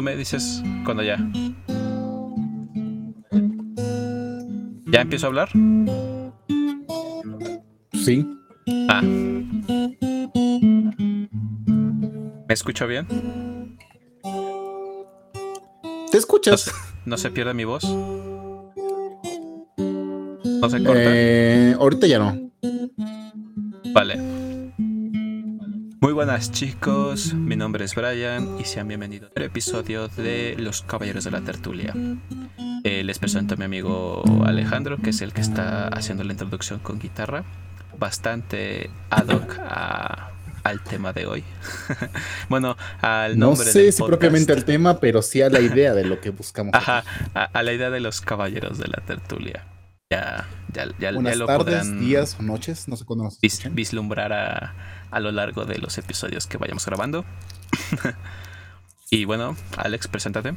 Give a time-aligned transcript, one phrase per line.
[0.00, 1.18] Tú me dices cuando ya.
[4.86, 5.50] ¿Ya empiezo a hablar?
[7.92, 8.26] Sí.
[8.88, 9.02] Ah.
[12.48, 13.06] ¿Me escucho bien?
[16.10, 16.72] ¿Te escuchas?
[16.72, 17.84] ¿No se, no se pierde mi voz?
[17.84, 18.72] ¿No
[20.70, 21.02] se corta?
[21.04, 22.50] Eh, ahorita ya no.
[23.92, 24.29] Vale.
[26.20, 31.30] Buenas chicos, mi nombre es Brian y sean bienvenidos al episodio de Los Caballeros de
[31.30, 31.94] la Tertulia.
[32.84, 36.78] Eh, les presento a mi amigo Alejandro, que es el que está haciendo la introducción
[36.80, 37.44] con guitarra,
[37.98, 40.30] bastante ad hoc a-
[40.62, 41.42] al tema de hoy.
[42.50, 44.18] bueno, al No nombre sé del si podcast.
[44.20, 46.74] propiamente el tema, pero sí a la idea de lo que buscamos.
[46.74, 47.02] Ajá,
[47.34, 49.64] a, a la idea de los caballeros de la tertulia.
[50.12, 53.40] Ya, ya, ya, ya Buenas lo tardes, podrán días o noches, no sé cuándo nos
[53.40, 54.74] vis- vislumbrar a,
[55.10, 57.24] a lo largo de los episodios que vayamos grabando.
[59.10, 60.54] y bueno, Alex, preséntate.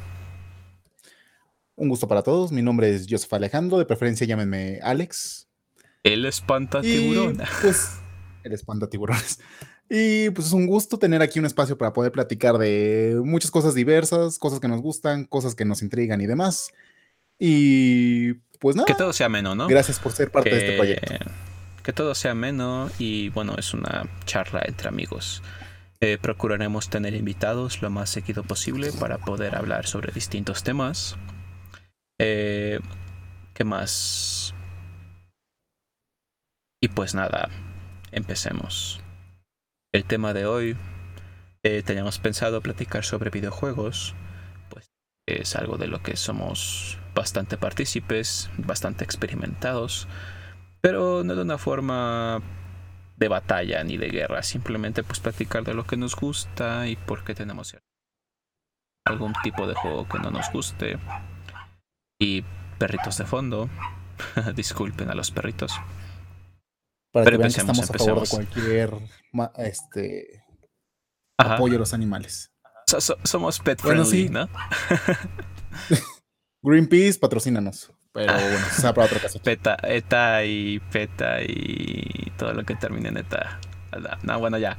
[1.76, 2.52] Un gusto para todos.
[2.52, 5.48] Mi nombre es Joseph Alejandro, de preferencia llámenme Alex.
[6.02, 7.40] El espanta tiburón.
[7.62, 7.98] pues,
[8.44, 9.40] el espanta tiburones.
[9.90, 13.74] Y pues es un gusto tener aquí un espacio para poder platicar de muchas cosas
[13.74, 16.70] diversas, cosas que nos gustan, cosas que nos intrigan y demás.
[17.38, 19.66] Y pues nada, Que todo sea ameno, ¿no?
[19.66, 21.14] gracias por ser parte de este proyecto.
[21.84, 25.42] Que todo sea ameno y bueno, es una charla entre amigos.
[26.00, 31.16] Eh, procuraremos tener invitados lo más seguido posible para poder hablar sobre distintos temas.
[32.18, 32.80] Eh,
[33.52, 34.54] ¿Qué más?
[36.82, 37.50] Y pues nada,
[38.12, 39.02] empecemos.
[39.92, 40.76] El tema de hoy,
[41.62, 44.14] eh, teníamos pensado platicar sobre videojuegos,
[44.70, 44.90] pues
[45.26, 50.08] es algo de lo que somos bastante partícipes, bastante experimentados
[50.84, 52.42] pero no de una forma
[53.16, 57.24] de batalla ni de guerra, simplemente pues platicar de lo que nos gusta y por
[57.24, 57.74] qué tenemos
[59.06, 60.98] algún tipo de juego que no nos guste.
[62.20, 62.42] Y
[62.78, 63.70] perritos de fondo,
[64.56, 65.72] disculpen a los perritos.
[67.14, 68.54] Para pero que vean que empecemos, estamos a favor de empecemos.
[68.54, 70.44] cualquier ma- este,
[71.38, 71.54] Ajá.
[71.54, 72.52] apoyo a los animales.
[72.88, 74.32] So- so- somos pet Bueno, friendly, sí.
[74.34, 74.48] ¿no?
[76.62, 77.90] Greenpeace, patrocínanos.
[78.14, 79.42] Pero bueno, será para otra ocasión.
[79.42, 83.60] Peta, eta y peta y todo lo que termine en eta.
[84.22, 84.78] No, bueno, ya.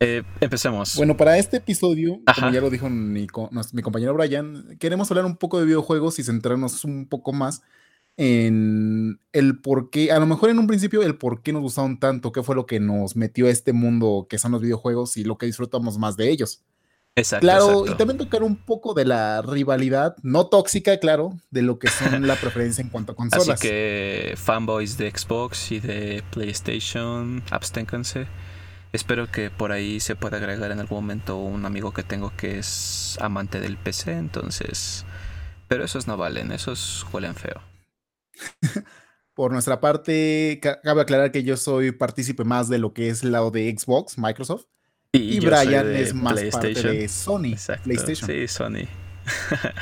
[0.00, 0.96] Eh, empecemos.
[0.96, 2.42] Bueno, para este episodio, Ajá.
[2.42, 6.84] como ya lo dijo mi compañero Brian, queremos hablar un poco de videojuegos y centrarnos
[6.84, 7.62] un poco más
[8.16, 11.98] en el por qué, a lo mejor en un principio, el por qué nos gustaron
[11.98, 15.24] tanto, qué fue lo que nos metió a este mundo que son los videojuegos y
[15.24, 16.62] lo que disfrutamos más de ellos.
[17.16, 17.92] Exacto, Claro, exacto.
[17.92, 22.26] y también tocar un poco de la rivalidad, no tóxica, claro, de lo que son
[22.26, 23.60] la preferencia en cuanto a Así consolas.
[23.60, 28.26] que fanboys de Xbox y de PlayStation, absténganse.
[28.92, 32.58] Espero que por ahí se pueda agregar en algún momento un amigo que tengo que
[32.58, 35.04] es amante del PC, entonces...
[35.68, 37.62] Pero esos no valen, esos huelen feo.
[39.34, 43.22] Por nuestra parte, ca- cabe aclarar que yo soy partícipe más de lo que es
[43.22, 44.64] lado de Xbox, Microsoft.
[45.12, 48.30] Y, soy Brian es más parte de Sony, Exacto, PlayStation.
[48.30, 48.86] Sí, Sony.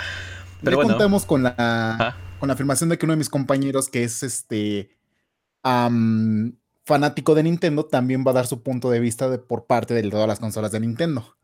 [0.61, 2.17] Ya Pero bueno, contamos con la, Ah.
[2.41, 4.91] con la afirmación de que uno de mis compañeros, que es este
[5.63, 10.03] fanático de Nintendo, también va a dar su punto de vista de, por parte de
[10.11, 11.37] todas las consolas de Nintendo.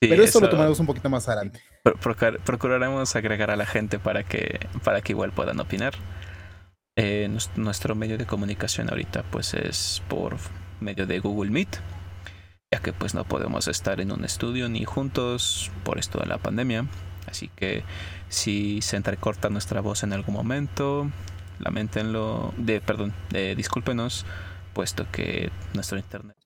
[0.00, 1.60] sí, Pero esto lo eso tomaremos un poquito más adelante.
[2.44, 5.92] procuraremos agregar a la gente para que, para que igual puedan opinar.
[6.96, 10.36] Eh, nuestro medio de comunicación ahorita pues es por
[10.80, 11.76] medio de Google Meet,
[12.74, 16.38] ya que pues no podemos estar en un estudio ni juntos por esto de la
[16.38, 16.86] pandemia.
[17.30, 17.84] Así que
[18.28, 21.08] si se entrecorta nuestra voz en algún momento,
[21.60, 24.26] lamentenlo, de, perdón, de, discúlpenos,
[24.72, 26.36] puesto que nuestro internet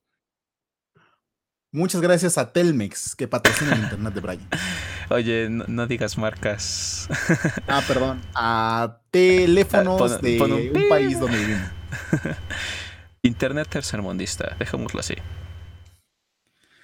[1.71, 4.47] Muchas gracias a Telmex, que patrocina el internet de Brian.
[5.09, 7.09] Oye, no, no digas marcas.
[7.67, 8.21] Ah, perdón.
[8.35, 11.69] A teléfonos pon- de pon un país donde vivimos.
[13.23, 15.15] Internet tercermundista, dejémoslo así.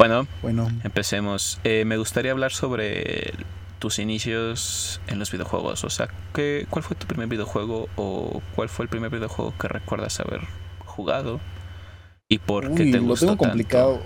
[0.07, 1.59] Bueno, Bueno, empecemos.
[1.63, 3.33] Eh, me gustaría hablar sobre
[3.79, 5.83] tus inicios en los videojuegos.
[5.83, 9.67] O sea, ¿qué, ¿cuál fue tu primer videojuego o cuál fue el primer videojuego que
[9.67, 10.41] recuerdas haber
[10.85, 11.39] jugado?
[12.27, 13.49] ¿Y por qué uy, te lo gustó tengo tanto?
[13.49, 14.01] complicado.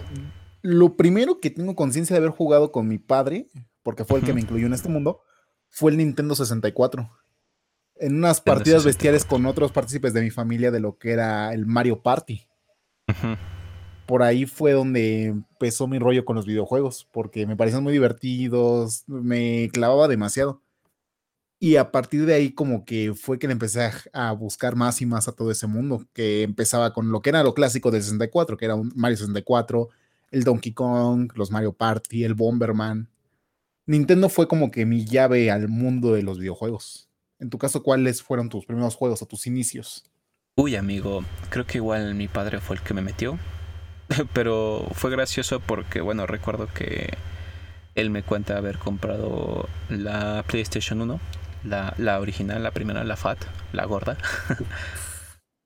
[0.62, 3.48] Lo primero que tengo conciencia de haber jugado con mi padre,
[3.84, 5.22] porque fue el que me incluyó en este mundo,
[5.70, 7.10] fue el Nintendo 64.
[7.96, 9.30] En unas Nintendo partidas bestiales 64.
[9.30, 12.48] con otros partícipes de mi familia de lo que era el Mario Party.
[13.08, 13.38] Ujú.
[14.10, 19.04] Por ahí fue donde empezó mi rollo con los videojuegos, porque me parecían muy divertidos,
[19.06, 20.64] me clavaba demasiado.
[21.60, 25.06] Y a partir de ahí como que fue que le empecé a, buscar más y
[25.06, 28.58] más a todo ese mundo, que empezaba con lo que era lo clásico del 64,
[28.58, 29.90] que era un Mario 64,
[30.32, 33.12] el Donkey Kong, los Mario Party, el Bomberman.
[33.86, 37.12] Nintendo fue como que mi llave al mundo de los videojuegos.
[37.38, 40.10] En tu caso, ¿cuáles fueron tus primeros juegos o tus inicios?
[40.56, 43.38] Uy, amigo, creo que igual mi padre fue el que me metió.
[44.34, 47.18] Pero fue gracioso porque, bueno, recuerdo que
[47.96, 51.20] él me cuenta haber comprado la PlayStation 1,
[51.66, 53.40] la, la original, la primera, la FAT,
[53.74, 54.18] la gorda.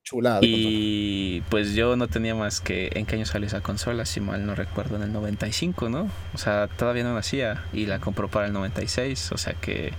[0.04, 0.40] Chulada.
[0.42, 4.46] Y pues yo no tenía más que en qué año salió esa consola, si mal
[4.46, 6.10] no recuerdo, en el 95, ¿no?
[6.34, 9.94] O sea, todavía no nacía y la compró para el 96, o sea que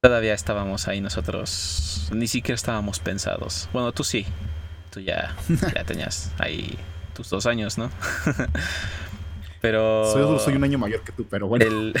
[0.00, 3.68] todavía estábamos ahí nosotros, ni siquiera estábamos pensados.
[3.74, 4.24] Bueno, tú sí,
[4.90, 5.36] tú ya,
[5.74, 6.78] ya tenías ahí
[7.14, 7.90] tus dos años, ¿no?
[9.60, 10.04] pero...
[10.12, 11.64] Soy, soy, un año mayor que tú, pero bueno.
[11.64, 11.94] Él,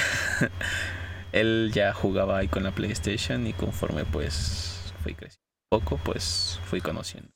[1.32, 6.80] él ya jugaba ahí con la PlayStation y conforme pues fui creciendo poco, pues fui
[6.80, 7.30] conociendo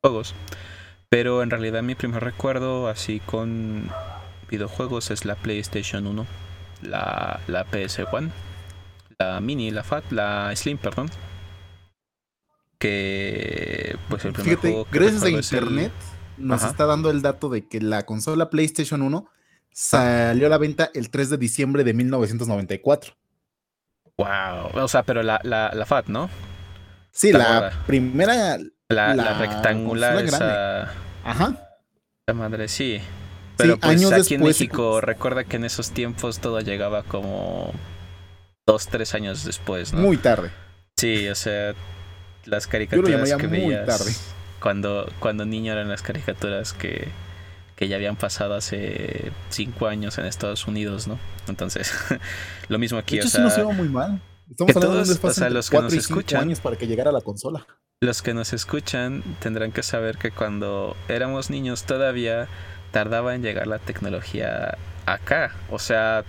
[0.00, 0.34] juegos.
[1.08, 3.90] Pero en realidad mi primer recuerdo así con
[4.48, 6.26] videojuegos es la PlayStation 1,
[6.82, 8.30] la, la PS1,
[9.18, 11.10] la Mini, la Fat, la Slim, perdón.
[12.78, 15.92] Que pues el primer Fíjate, juego que gracias a recuerdo es el- internet
[16.38, 16.70] nos Ajá.
[16.70, 19.28] está dando el dato de que la consola PlayStation 1
[19.72, 23.14] salió a la venta el 3 de diciembre de 1994.
[24.18, 26.30] Wow, o sea, pero la, la, la Fat, ¿no?
[27.12, 28.58] Sí, La la primera.
[28.88, 30.92] La, la La rectangular, esa,
[31.24, 31.68] Ajá.
[32.26, 33.00] esa madre, sí.
[33.56, 37.72] Pero Sí, pues años aquí en México, recuerda que en esos tiempos todo llegaba como
[38.66, 40.00] dos, tres años después, ¿no?
[40.02, 40.50] Muy tarde.
[40.96, 41.74] Sí, o sea,
[42.44, 44.12] las Yo lo caricaturas que muy veías tarde.
[44.60, 47.08] Cuando cuando niño eran las caricaturas que,
[47.76, 51.18] que ya habían pasado hace cinco años en Estados Unidos, ¿no?
[51.48, 51.92] Entonces,
[52.68, 54.20] lo mismo aquí, De hecho, o sí nos muy mal.
[54.50, 57.20] Estamos que hablando todos, o sea, los que nos escuchan- años para que llegara la
[57.20, 57.66] consola.
[58.00, 62.46] los que nos escuchan tendrán que saber que cuando éramos niños todavía
[62.92, 65.54] tardaba en llegar la tecnología acá.
[65.70, 66.24] O sea,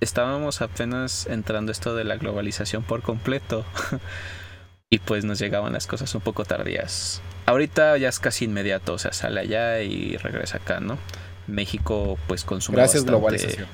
[0.00, 3.64] estábamos apenas entrando esto de la globalización por completo.
[4.90, 7.22] y pues nos llegaban las cosas un poco tardías.
[7.46, 10.98] Ahorita ya es casi inmediato, o sea, sale allá y regresa acá, ¿no?
[11.46, 13.66] México pues consume Gracias, bastante globalización.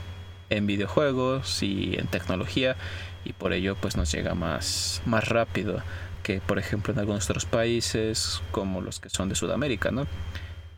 [0.50, 2.76] en videojuegos y en tecnología
[3.24, 5.82] y por ello pues nos llega más, más rápido
[6.22, 10.06] que por ejemplo en algunos otros países como los que son de Sudamérica, ¿no?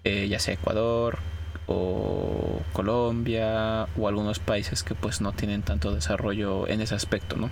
[0.02, 1.18] Eh, ya sea Ecuador
[1.66, 7.50] o Colombia o algunos países que pues no tienen tanto desarrollo en ese aspecto, ¿no?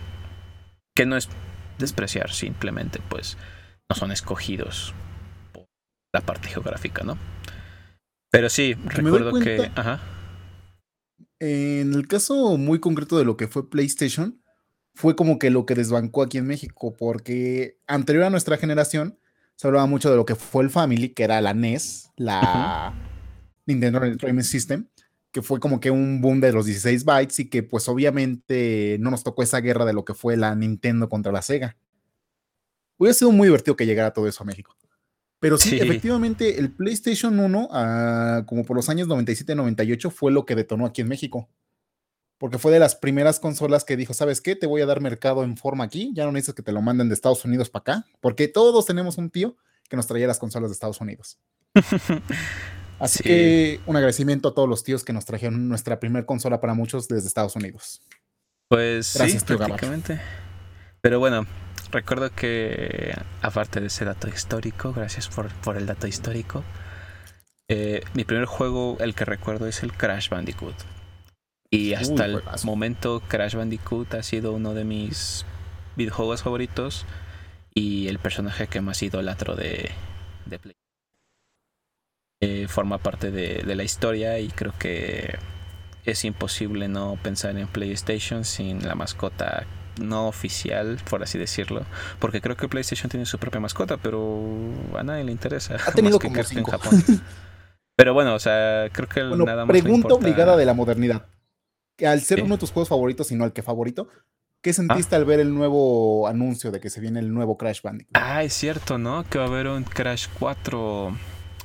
[0.97, 1.29] Que no es
[1.79, 3.37] despreciar, simplemente pues
[3.89, 4.95] no son escogidos
[6.19, 7.17] la parte geográfica, ¿no?
[8.31, 9.71] Pero sí, recuerdo que...
[9.75, 10.01] Ajá.
[11.41, 14.43] En el caso muy concreto de lo que fue PlayStation,
[14.95, 19.21] fue como que lo que desbancó aquí en México, porque anterior a nuestra generación
[19.55, 22.95] se hablaba mucho de lo que fue el Family, que era la NES, la
[23.67, 24.89] Nintendo Entertainment System,
[25.31, 29.13] que fue como que un boom de los 16 bytes y que pues obviamente no
[29.13, 31.77] nos tocó esa guerra de lo que fue la Nintendo contra la Sega.
[32.97, 34.78] Hubiera sido muy divertido que llegara todo eso a México.
[35.41, 35.79] Pero sí, Sí.
[35.81, 41.01] efectivamente, el PlayStation 1, ah, como por los años 97-98, fue lo que detonó aquí
[41.03, 41.49] en México.
[42.39, 44.55] Porque fue de las primeras consolas que dijo, ¿sabes qué?
[44.57, 47.09] Te voy a dar mercado en forma aquí, ya no necesitas que te lo manden
[47.09, 49.57] de Estados Unidos para acá, porque todos tenemos un tío
[49.89, 51.39] que nos traía las consolas de Estados Unidos.
[53.01, 53.25] Así Sí.
[53.25, 57.07] que un agradecimiento a todos los tíos que nos trajeron nuestra primera consola para muchos
[57.09, 58.03] desde Estados Unidos.
[58.69, 59.81] Pues Gracias, sí, tío Gabar.
[61.01, 61.47] Pero bueno,
[61.91, 66.65] recuerdo que aparte de ese dato histórico, gracias por, por el dato histórico,
[67.71, 70.75] eh, mi primer juego, el que recuerdo, es el Crash Bandicoot.
[71.71, 75.45] Y hasta el momento Crash Bandicoot ha sido uno de mis
[75.97, 77.05] videojuegos favoritos
[77.75, 79.91] y el personaje que más idolatro de,
[80.47, 80.75] de Play.
[82.41, 85.39] Eh, forma parte de, de la historia y creo que
[86.05, 89.67] es imposible no pensar en PlayStation sin la mascota
[90.01, 91.83] no oficial, por así decirlo.
[92.19, 94.41] Porque creo que PlayStation tiene su propia mascota, pero
[94.97, 95.77] a nadie le interesa.
[95.87, 96.71] Ha tenido como que en cinco.
[96.73, 97.03] Japón.
[97.97, 101.27] Pero bueno, o sea, creo que Bueno, nada más pregunta importa- obligada de la modernidad.
[101.97, 102.45] Que al ser Sí.
[102.45, 104.09] uno de tus juegos favoritos y no el que favorito,
[104.63, 108.13] ¿qué sentiste al ver el nuevo anuncio de que se viene el nuevo Crash Bandicoot?
[108.17, 109.25] Ah, es cierto, ¿no?
[109.29, 111.17] Que va a haber un Crash 4.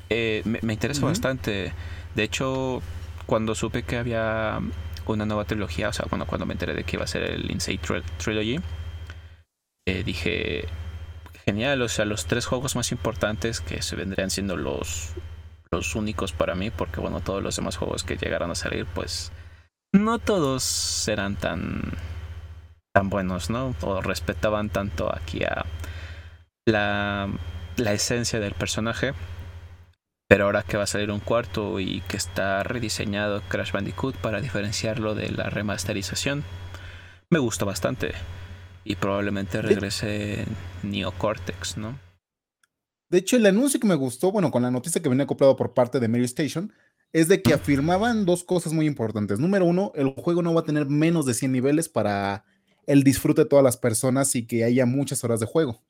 [0.09, 1.71] Eh, me, me interesa bastante.
[2.15, 2.81] De hecho,
[3.27, 4.59] cuando supe que había
[5.07, 7.51] una nueva trilogía, o sea, bueno, cuando me enteré de que iba a ser el
[7.51, 8.59] Insane Tri- Trilogy,
[9.85, 10.67] eh, dije,
[11.45, 15.09] genial, o sea, los tres juegos más importantes que se vendrían siendo los,
[15.71, 19.31] los únicos para mí, porque bueno, todos los demás juegos que llegaron a salir, pues
[19.93, 21.81] no todos serán tan
[22.95, 23.75] tan buenos, ¿no?
[23.81, 25.65] O respetaban tanto aquí a
[26.65, 27.27] la,
[27.75, 29.13] la esencia del personaje.
[30.33, 34.41] Pero ahora que va a salir un cuarto y que está rediseñado Crash Bandicoot para
[34.41, 36.43] diferenciarlo de la remasterización,
[37.29, 38.13] me gusta bastante.
[38.83, 40.45] Y probablemente regrese
[40.81, 41.99] Neo Cortex, ¿no?
[43.11, 45.75] De hecho, el anuncio que me gustó, bueno, con la noticia que venía acoplado por
[45.75, 46.73] parte de Mary Station,
[47.11, 49.37] es de que afirmaban dos cosas muy importantes.
[49.37, 52.43] Número uno, el juego no va a tener menos de 100 niveles para
[52.87, 55.83] el disfrute de todas las personas y que haya muchas horas de juego.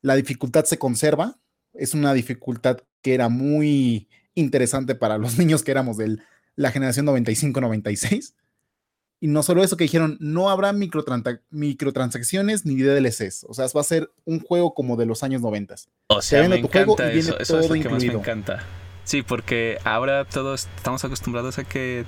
[0.00, 1.38] La dificultad se conserva,
[1.74, 6.18] es una dificultad que era muy interesante para los niños que éramos de
[6.56, 8.34] la generación 95-96.
[9.20, 13.46] Y no solo eso que dijeron, no habrá microtransacciones ni DLCs.
[13.48, 15.74] O sea, va a ser un juego como de los años 90.
[16.06, 18.64] O sea, me encanta eso, eso es lo que más me encanta.
[19.02, 22.04] Sí, porque ahora todos estamos acostumbrados a que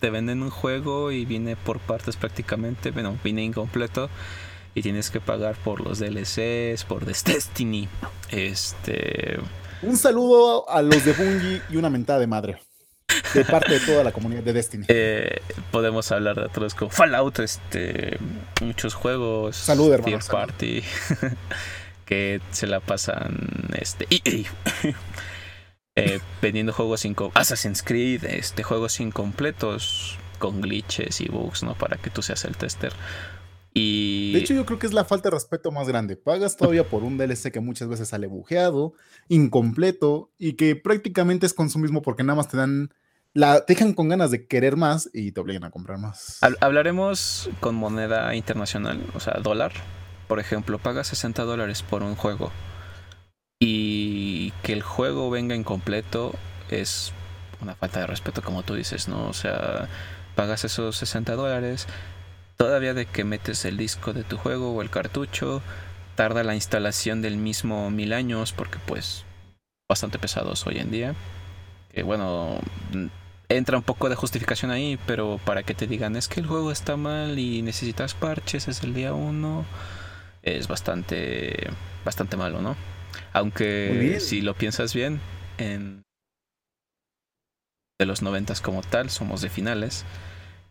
[0.00, 4.08] te venden un juego y viene por partes prácticamente, bueno, viene incompleto
[4.74, 7.88] y tienes que pagar por los DLCs, por Destiny.
[8.30, 9.38] Este.
[9.82, 12.60] Un saludo a los de Bungie y una mentada de madre.
[13.34, 14.86] De parte de toda la comunidad de Destiny.
[14.88, 18.18] Eh, podemos hablar de otros como Fallout, este,
[18.60, 19.56] muchos juegos.
[19.56, 20.18] Salud, hermano.
[20.30, 20.82] Party.
[22.04, 23.68] que se la pasan.
[23.78, 24.06] Este.
[25.96, 31.74] eh, vendiendo juegos Assassin's Creed, este, juegos incompletos con glitches y bugs, ¿no?
[31.74, 32.92] Para que tú seas el tester.
[33.74, 34.32] Y...
[34.32, 36.16] De hecho, yo creo que es la falta de respeto más grande.
[36.16, 38.94] Pagas todavía por un DLC que muchas veces sale bujeado,
[39.28, 42.92] incompleto y que prácticamente es consumismo porque nada más te dan.
[43.34, 46.40] La dejan con ganas de querer más y te obligan a comprar más.
[46.60, 49.72] Hablaremos con moneda internacional, o sea, dólar.
[50.26, 52.50] Por ejemplo, pagas 60 dólares por un juego
[53.60, 56.34] y que el juego venga incompleto
[56.70, 57.12] es
[57.60, 59.28] una falta de respeto, como tú dices, ¿no?
[59.28, 59.88] O sea,
[60.34, 61.86] pagas esos 60 dólares
[62.58, 65.62] Todavía de que metes el disco de tu juego o el cartucho,
[66.16, 69.24] tarda la instalación del mismo mil años porque pues
[69.88, 71.14] bastante pesados hoy en día.
[71.92, 72.58] Que bueno,
[73.48, 76.72] entra un poco de justificación ahí, pero para que te digan es que el juego
[76.72, 79.64] está mal y necesitas parches, es el día uno,
[80.42, 81.70] es bastante,
[82.04, 82.76] bastante malo, ¿no?
[83.32, 85.20] Aunque si lo piensas bien,
[85.58, 86.02] en
[88.00, 90.04] de los noventas como tal, somos de finales.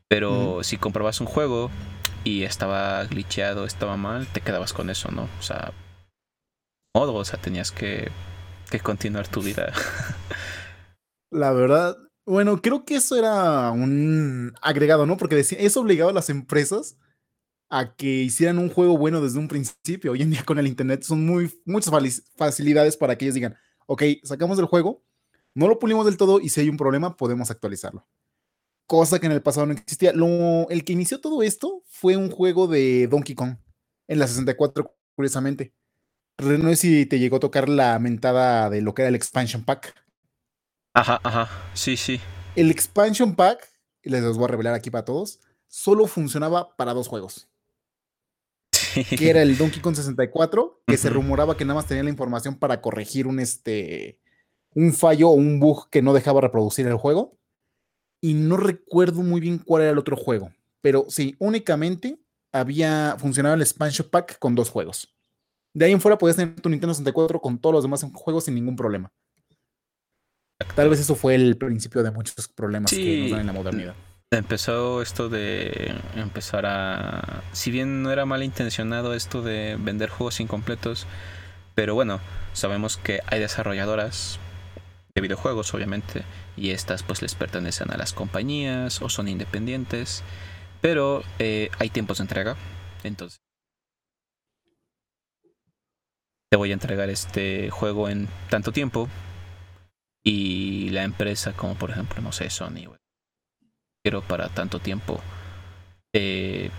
[0.10, 1.70] Pero si comprabas un juego
[2.24, 5.28] y estaba glitcheado, estaba mal, te quedabas con eso, ¿no?
[5.40, 5.74] O sea,
[6.96, 8.10] modo, o sea, tenías que,
[8.72, 9.74] que continuar tu vida.
[11.32, 15.18] La verdad, bueno, creo que eso era un agregado, ¿no?
[15.18, 16.98] Porque decía, eso obligaba a las empresas
[17.70, 20.14] a que hicieran un juego bueno desde un principio.
[20.14, 21.94] Hoy en día con el Internet son muy, muchas
[22.38, 25.04] facilidades para que ellos digan, ok, sacamos el juego,
[25.54, 28.08] no lo pulimos del todo y si hay un problema podemos actualizarlo
[28.88, 30.14] cosa que en el pasado no existía.
[30.14, 33.58] Lo, el que inició todo esto fue un juego de Donkey Kong
[34.08, 35.74] en la 64, curiosamente.
[36.40, 39.64] No sé si te llegó a tocar la mentada de lo que era el expansion
[39.64, 39.94] pack.
[40.94, 42.20] Ajá, ajá, sí, sí.
[42.56, 43.72] El expansion pack,
[44.04, 47.48] les los voy a revelar aquí para todos, solo funcionaba para dos juegos.
[49.18, 52.56] Que era el Donkey Kong 64, que se rumoraba que nada más tenía la información
[52.56, 54.20] para corregir un, este,
[54.74, 57.38] un fallo o un bug que no dejaba reproducir el juego
[58.22, 62.20] y no recuerdo muy bien cuál era el otro juego, pero sí, únicamente
[62.52, 65.14] había funcionado el expansion pack con dos juegos.
[65.74, 68.56] De ahí en fuera podías tener tu Nintendo 64 con todos los demás juegos sin
[68.56, 69.12] ningún problema.
[70.76, 73.96] Tal vez eso fue el principio de muchos problemas que nos dan en la modernidad.
[74.32, 77.44] Empezó esto de empezar a.
[77.52, 81.08] Si bien no era malintencionado esto de vender juegos incompletos,
[81.76, 82.20] pero bueno,
[82.54, 84.40] sabemos que hay desarrolladoras
[85.18, 86.24] de videojuegos, obviamente,
[86.56, 90.24] y estas pues les pertenecen a las compañías o son independientes,
[90.80, 92.56] pero eh, hay tiempos de entrega,
[93.04, 93.40] entonces
[96.52, 99.10] te voy a entregar este juego en tanto tiempo
[100.24, 102.88] y la empresa como por ejemplo no sé Sony
[104.04, 105.20] pero para tanto tiempo
[106.14, 106.70] eh,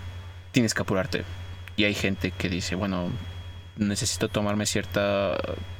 [0.51, 1.23] tienes que apurarte.
[1.75, 3.11] Y hay gente que dice bueno
[3.75, 5.37] necesito tomarme cierta,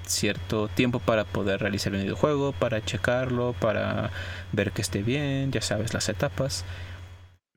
[0.10, 4.12] cierto tiempo para poder realizar el videojuego, para checarlo, para
[4.52, 6.66] ver que esté bien, ya sabes las etapas.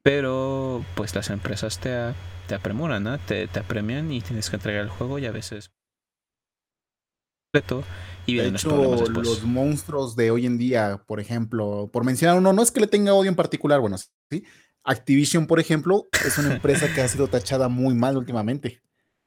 [0.03, 2.13] Pero pues las empresas te,
[2.49, 5.73] te apremuran, te, te apremian y tienes que entregar el juego y a veces
[8.25, 12.63] y de hecho, los monstruos de hoy en día, por ejemplo, por mencionar uno, no
[12.63, 14.45] es que le tenga odio en particular, bueno, sí.
[14.85, 18.81] Activision, por ejemplo, es una empresa que ha sido tachada muy mal últimamente.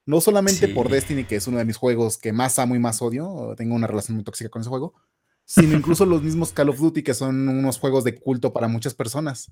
[0.06, 3.02] No solamente por Destiny, que es uno de mis juegos que más amo y más
[3.02, 4.94] odio, tengo una relación muy tóxica con ese juego,
[5.46, 8.94] sino incluso los mismos Call of Duty, que son unos juegos de culto para muchas
[8.94, 9.52] personas,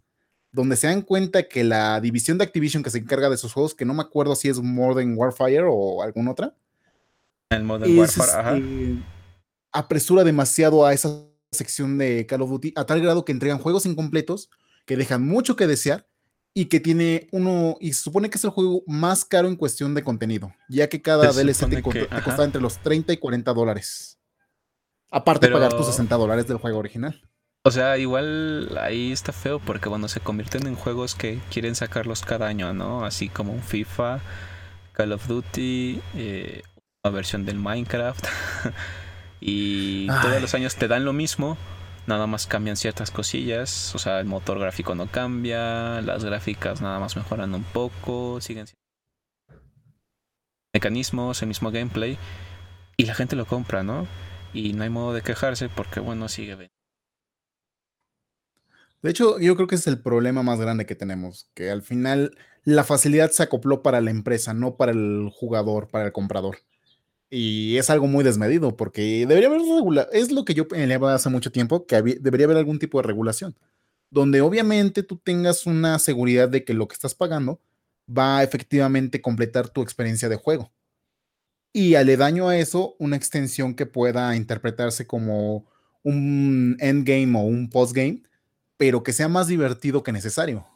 [0.51, 3.73] donde se dan cuenta que la división de Activision que se encarga de esos juegos,
[3.73, 6.55] que no me acuerdo si es Modern Warfare o alguna otra.
[7.49, 8.57] El Modern Warfare, ajá.
[8.57, 9.03] Este,
[9.71, 13.87] apresura demasiado a esa sección de Call of Duty, a tal grado que entregan juegos
[13.87, 14.51] incompletos,
[14.85, 16.07] que dejan mucho que desear
[16.53, 19.95] y que tiene uno, y se supone que es el juego más caro en cuestión
[19.95, 24.19] de contenido, ya que cada DLC te, costaba entre los 30 y 40 dólares.
[25.09, 27.21] Aparte de pagar tus 60 dólares del juego original.
[27.65, 32.21] O sea, igual ahí está feo porque bueno, se convierten en juegos que quieren sacarlos
[32.21, 33.05] cada año, ¿no?
[33.05, 34.19] Así como un FIFA,
[34.91, 36.61] Call of Duty, eh,
[37.03, 38.25] una versión del Minecraft.
[39.39, 41.57] y todos los años te dan lo mismo,
[42.07, 46.99] nada más cambian ciertas cosillas, o sea, el motor gráfico no cambia, las gráficas nada
[46.99, 48.67] más mejoran un poco, siguen
[50.73, 52.17] mecanismos, el mismo gameplay,
[52.97, 54.07] y la gente lo compra, ¿no?
[54.53, 56.55] Y no hay modo de quejarse porque, bueno, sigue
[59.01, 62.37] De hecho, yo creo que es el problema más grande que tenemos, que al final
[62.63, 66.57] la facilidad se acopló para la empresa, no para el jugador, para el comprador.
[67.35, 70.13] Y es algo muy desmedido, porque debería haber regulación.
[70.13, 73.55] Es lo que yo peleaba hace mucho tiempo, que debería haber algún tipo de regulación,
[74.11, 77.59] donde obviamente tú tengas una seguridad de que lo que estás pagando
[78.07, 80.71] va a efectivamente completar tu experiencia de juego.
[81.73, 85.65] Y aledaño a eso, una extensión que pueda interpretarse como
[86.03, 88.21] un endgame o un postgame,
[88.77, 90.67] pero que sea más divertido que necesario.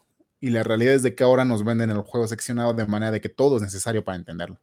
[0.41, 3.21] Y la realidad es de que ahora nos venden el juego seccionado de manera de
[3.21, 4.59] que todo es necesario para entenderlo.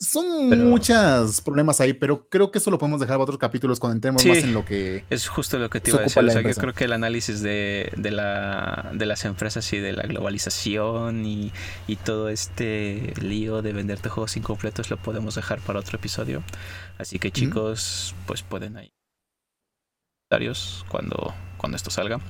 [0.00, 3.96] Son muchos problemas ahí, pero creo que eso lo podemos dejar para otros capítulos cuando
[3.96, 5.04] entremos más en lo que.
[5.10, 6.22] Es justo lo que te iba a decir.
[6.22, 10.04] O sea, yo creo que el análisis de, la, de las empresas y de la
[10.04, 11.52] globalización y,
[12.04, 16.44] todo este lío de venderte juegos incompletos lo podemos dejar para otro episodio.
[16.96, 18.92] Así que, chicos, pues pueden ahí.
[20.30, 22.20] Comentarios cuando, cuando esto salga.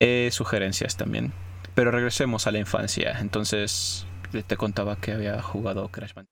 [0.00, 1.32] Eh, sugerencias también.
[1.74, 3.18] Pero regresemos a la infancia.
[3.18, 4.06] Entonces,
[4.46, 6.31] te contaba que había jugado Crash Bandicoot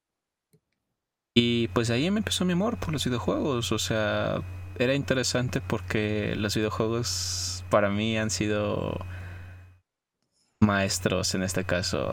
[1.34, 3.72] y pues ahí me empezó mi amor por los videojuegos.
[3.72, 4.42] O sea,
[4.78, 8.98] era interesante porque los videojuegos para mí han sido
[10.60, 12.10] maestros en este caso.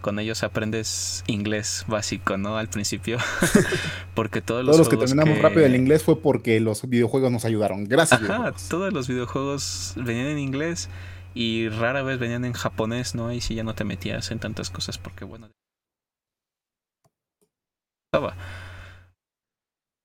[0.00, 2.58] Con ellos aprendes inglés básico, ¿no?
[2.58, 3.18] Al principio.
[4.14, 7.44] porque todos los, todos los que terminamos rápido el inglés fue porque los videojuegos nos
[7.44, 7.84] ayudaron.
[7.84, 8.22] Gracias.
[8.22, 10.90] Ajá, todos los videojuegos venían en inglés
[11.34, 13.32] y rara vez venían en japonés, ¿no?
[13.32, 15.48] Y si ya no te metías en tantas cosas porque, bueno,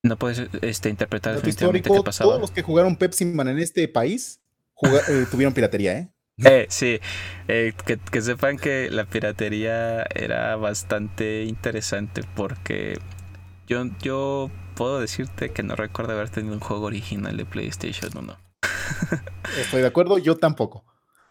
[0.04, 2.30] no puedes este, interpretar definitivamente qué pasaba.
[2.30, 4.40] Todos los que jugaron Pepsi Man en este país
[4.82, 6.12] eh, tuvieron piratería, ¿eh?
[6.44, 6.98] Eh, sí,
[7.46, 12.98] eh, que, sepan que la piratería era bastante interesante porque
[13.68, 18.36] yo, yo puedo decirte que no recuerdo haber tenido un juego original de PlayStation 1.
[19.60, 20.84] Estoy de acuerdo, yo tampoco.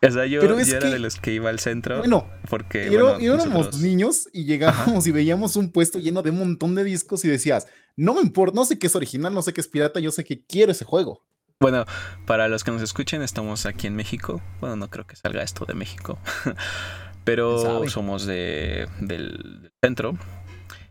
[0.04, 2.00] O sea, yo, era de los que iba al centro.
[2.00, 6.74] Bueno, porque bueno, éramos niños y llegábamos y veíamos un puesto lleno de un montón
[6.74, 9.62] de discos y decías, no me importa, no sé qué es original, no sé qué
[9.62, 11.24] es pirata, yo sé que quiero ese juego.
[11.60, 11.86] Bueno,
[12.26, 14.42] para los que nos escuchen, estamos aquí en México.
[14.60, 16.18] Bueno, no creo que salga esto de México,
[17.24, 20.18] pero somos de, del centro.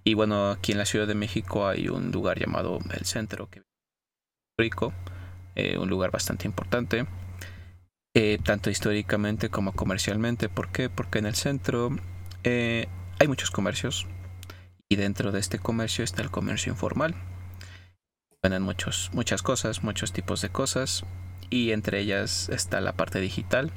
[0.05, 3.59] Y bueno, aquí en la Ciudad de México hay un lugar llamado El Centro, que
[3.59, 3.65] es
[4.57, 4.93] rico,
[5.57, 7.07] eh, un lugar bastante importante
[8.15, 10.49] eh, tanto históricamente como comercialmente.
[10.49, 10.91] ¿Por qué?
[10.91, 11.91] Porque en el centro
[12.43, 14.07] eh, hay muchos comercios
[14.89, 17.15] y dentro de este comercio está el comercio informal.
[18.43, 21.05] Venden muchos, muchas cosas, muchos tipos de cosas
[21.51, 23.71] y entre ellas está la parte digital.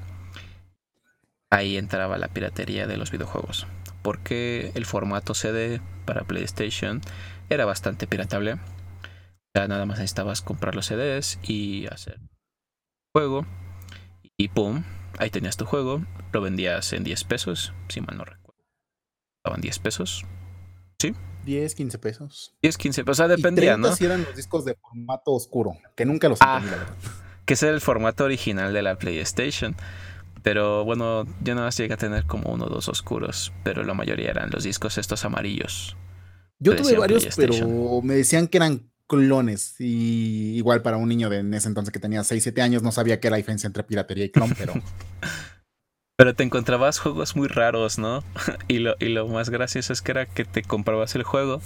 [1.51, 3.67] Ahí entraba la piratería de los videojuegos.
[4.01, 7.01] Porque el formato CD para PlayStation
[7.49, 8.57] era bastante piratable.
[9.53, 12.19] Ya nada más necesitabas comprar los CDs y hacer
[13.13, 13.45] juego
[14.37, 14.83] y pum,
[15.17, 18.61] ahí tenías tu juego, lo vendías en 10 pesos, si mal no recuerdo.
[19.37, 20.25] Estaban 10 pesos.
[20.99, 21.13] ¿Sí?
[21.45, 22.55] 10, 15 pesos.
[22.61, 23.95] 10, 15 pesos, o sea, dependía, ¿no?
[23.95, 26.61] Si eran los discos de formato oscuro, que nunca los ah,
[27.45, 29.75] Que ese era el formato original de la PlayStation.
[30.41, 33.93] Pero bueno, yo nada más llegué a tener como uno o dos oscuros, pero la
[33.93, 35.95] mayoría eran los discos estos amarillos.
[36.59, 39.75] Yo tuve varios, pero me decían que eran clones.
[39.79, 42.91] Y igual para un niño de en ese entonces que tenía 6, 7 años, no
[42.91, 44.73] sabía qué era la diferencia entre piratería y clon, pero.
[46.15, 48.23] Pero te encontrabas juegos muy raros, ¿no?
[48.67, 51.59] y, lo, y lo más gracioso es que era que te comprabas el juego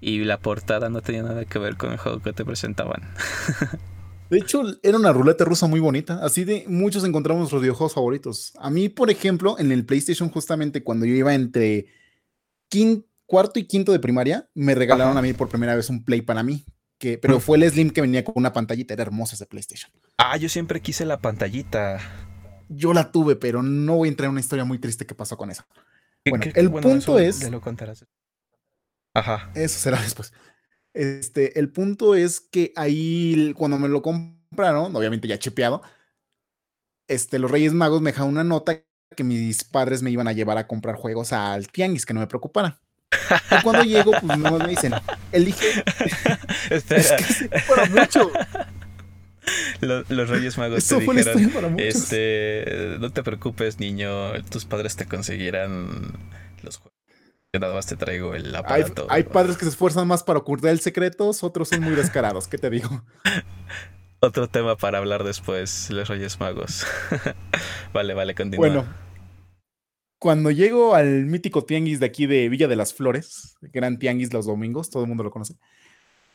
[0.00, 3.02] y la portada no tenía nada que ver con el juego que te presentaban.
[4.30, 6.24] De hecho, era una ruleta rusa muy bonita.
[6.24, 8.52] Así de muchos encontramos nuestros videojuegos favoritos.
[8.60, 11.86] A mí, por ejemplo, en el PlayStation, justamente cuando yo iba entre
[13.30, 16.42] cuarto y quinto de primaria, me regalaron a mí por primera vez un Play para
[16.42, 16.64] mí
[17.20, 19.90] pero fue el Slim que venía con una pantallita, era hermosa ese PlayStation.
[20.18, 21.98] Ah, yo siempre quise la pantallita.
[22.68, 25.36] Yo la tuve, pero no voy a entrar en una historia muy triste que pasó
[25.36, 25.64] con eso.
[26.28, 27.50] Bueno, el punto es.
[27.50, 28.04] lo contarás.
[29.14, 29.50] Ajá.
[29.54, 30.32] Eso será después.
[30.92, 35.82] Este, el punto es que ahí, cuando me lo compraron, obviamente ya chepeado,
[37.08, 38.84] este, los Reyes Magos me dejaron una nota
[39.16, 42.26] que mis padres me iban a llevar a comprar juegos al tianguis, que no me
[42.26, 42.78] preocupara.
[43.12, 44.94] Y cuando llego, pues no me dicen,
[45.32, 45.82] elige.
[46.70, 47.00] Espera.
[47.00, 48.30] Es que sí, para mucho.
[49.80, 54.96] Lo- Los, Reyes Magos Eso te dijeron, para este, no te preocupes, niño, tus padres
[54.96, 56.12] te conseguirán
[56.62, 56.98] los juegos.
[57.52, 59.06] Yo nada más te traigo el aparato.
[59.08, 62.46] hay padres que se esfuerzan más para ocultar el secreto, otros son muy descarados.
[62.46, 63.04] ¿Qué te digo?
[64.22, 66.86] Otro tema para hablar después, los Reyes Magos.
[67.94, 68.68] vale, vale, continúa.
[68.68, 68.84] Bueno,
[70.20, 74.44] cuando llego al mítico tianguis de aquí de Villa de las Flores, gran tianguis los
[74.44, 75.56] domingos, todo el mundo lo conoce.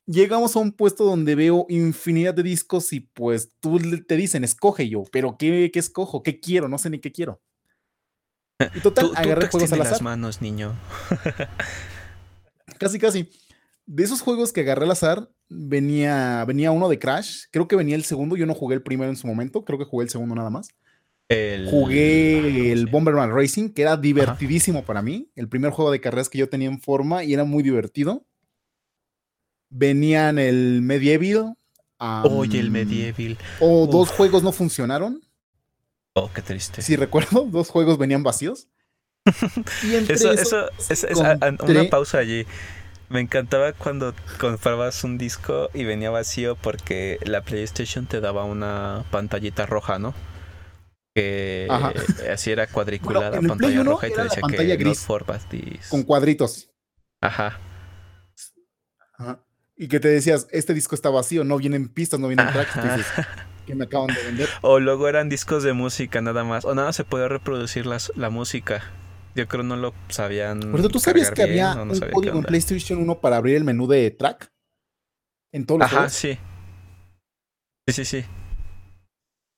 [0.07, 4.89] Llegamos a un puesto donde veo infinidad de discos y pues tú te dicen, escoge
[4.89, 6.23] yo, pero ¿qué, qué escojo?
[6.23, 6.67] ¿Qué quiero?
[6.67, 7.39] No sé ni qué quiero.
[8.73, 9.93] Y total, tú, tú agarré juegos al azar.
[9.93, 10.75] las manos, niño.
[12.79, 13.29] Casi, casi.
[13.85, 17.43] De esos juegos que agarré al azar, venía, venía uno de Crash.
[17.51, 18.35] Creo que venía el segundo.
[18.35, 19.63] Yo no jugué el primero en su momento.
[19.63, 20.69] Creo que jugué el segundo nada más.
[21.27, 21.69] El...
[21.69, 22.85] Jugué el sí.
[22.85, 25.31] Bomberman Racing, que era divertidísimo para mí.
[25.35, 28.25] El primer juego de carreras que yo tenía en forma y era muy divertido.
[29.69, 31.55] Venían el Medieval.
[31.99, 33.37] Oye, el Medieval.
[33.59, 35.21] O dos juegos no funcionaron.
[36.13, 36.81] Oh, qué triste.
[36.81, 38.67] Si recuerdo, dos juegos venían vacíos.
[39.83, 42.45] Y entre Eso, eso, es, una pausa allí.
[43.09, 49.03] Me encantaba cuando comprabas un disco y venía vacío porque la PlayStation te daba una
[49.11, 50.13] pantallita roja, ¿no?
[51.15, 51.93] Que Ajá.
[52.33, 54.97] así era cuadriculada, Bueno, pantalla uno roja y te era la decía pantalla que gris.
[55.09, 55.25] not for
[55.89, 56.69] con cuadritos.
[57.21, 57.57] Ajá.
[59.17, 59.39] Ajá.
[59.77, 62.75] Y que te decías, este disco está vacío, no vienen pistas, no vienen tracks.
[62.83, 63.07] dices,
[63.65, 64.49] que me acaban de vender.
[64.61, 66.65] O luego eran discos de música nada más.
[66.65, 68.83] O nada, se podía reproducir las- la música.
[69.35, 70.59] Yo creo no lo sabían.
[70.59, 72.43] Por eso, ¿tú sabías que bien, había no un código en?
[72.43, 74.51] PlayStation 1 para abrir el menú de track?
[75.53, 76.13] En todos los Ajá, juegos.
[76.13, 76.37] sí.
[77.87, 78.25] Sí, sí, sí.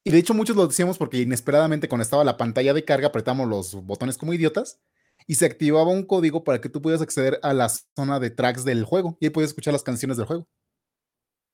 [0.07, 3.47] Y de hecho, muchos lo decíamos porque inesperadamente, cuando estaba la pantalla de carga, apretamos
[3.47, 4.79] los botones como idiotas
[5.27, 8.63] y se activaba un código para que tú pudieras acceder a la zona de tracks
[8.63, 10.47] del juego y ahí podías escuchar las canciones del juego.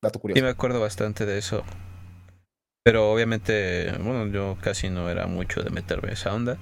[0.02, 0.44] Dato Sí, curioso.
[0.44, 1.64] me acuerdo bastante de eso.
[2.86, 6.58] Pero obviamente, bueno, yo casi no era mucho de meterme a esa onda.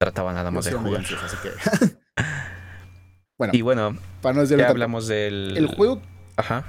[0.00, 1.00] Trataba nada más sí de jugar.
[1.00, 1.52] ansioso, así que-
[3.38, 5.56] bueno, Y bueno, para no ya hablamos del.
[5.56, 6.02] el juego
[6.36, 6.64] Ajá.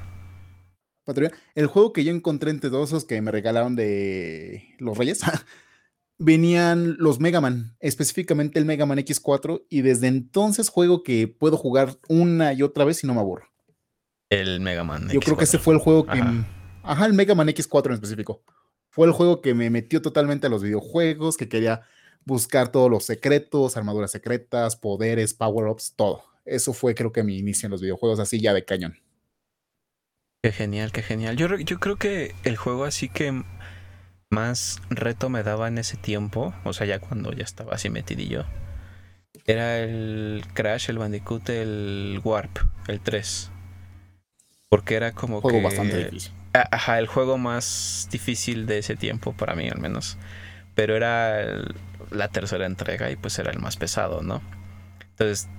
[1.09, 5.21] Patrulla, El juego que yo encontré entre todos esos que me regalaron de los Reyes,
[6.17, 11.57] venían los Mega Man, específicamente el Mega Man X4, y desde entonces juego que puedo
[11.57, 13.47] jugar una y otra vez y no me aburro.
[14.29, 15.09] El Mega Man.
[15.09, 15.61] Yo creo que ese X4.
[15.61, 16.19] fue el juego que...
[16.19, 16.47] Ajá.
[16.83, 17.05] Ajá.
[17.05, 18.43] el Mega Man X4 en específico.
[18.89, 21.81] Fue el juego que me metió totalmente a los videojuegos, que quería
[22.25, 26.23] buscar todos los secretos, armaduras secretas, poderes, power-ups, todo.
[26.45, 28.97] Eso fue creo que mi inicio en los videojuegos, así ya de cañón.
[30.41, 31.35] Qué genial, qué genial.
[31.35, 33.43] Yo, yo creo que el juego así que
[34.29, 38.45] más reto me daba en ese tiempo, o sea, ya cuando ya estaba así metidillo,
[39.45, 43.51] era el Crash, el Bandicoot, el Warp, el 3.
[44.69, 45.63] Porque era como Juego que...
[45.65, 46.31] bastante difícil.
[46.53, 50.17] Ajá, el juego más difícil de ese tiempo, para mí al menos.
[50.73, 51.75] Pero era el-
[52.11, 54.41] la tercera entrega y pues era el más pesado, ¿no?
[55.11, 55.49] Entonces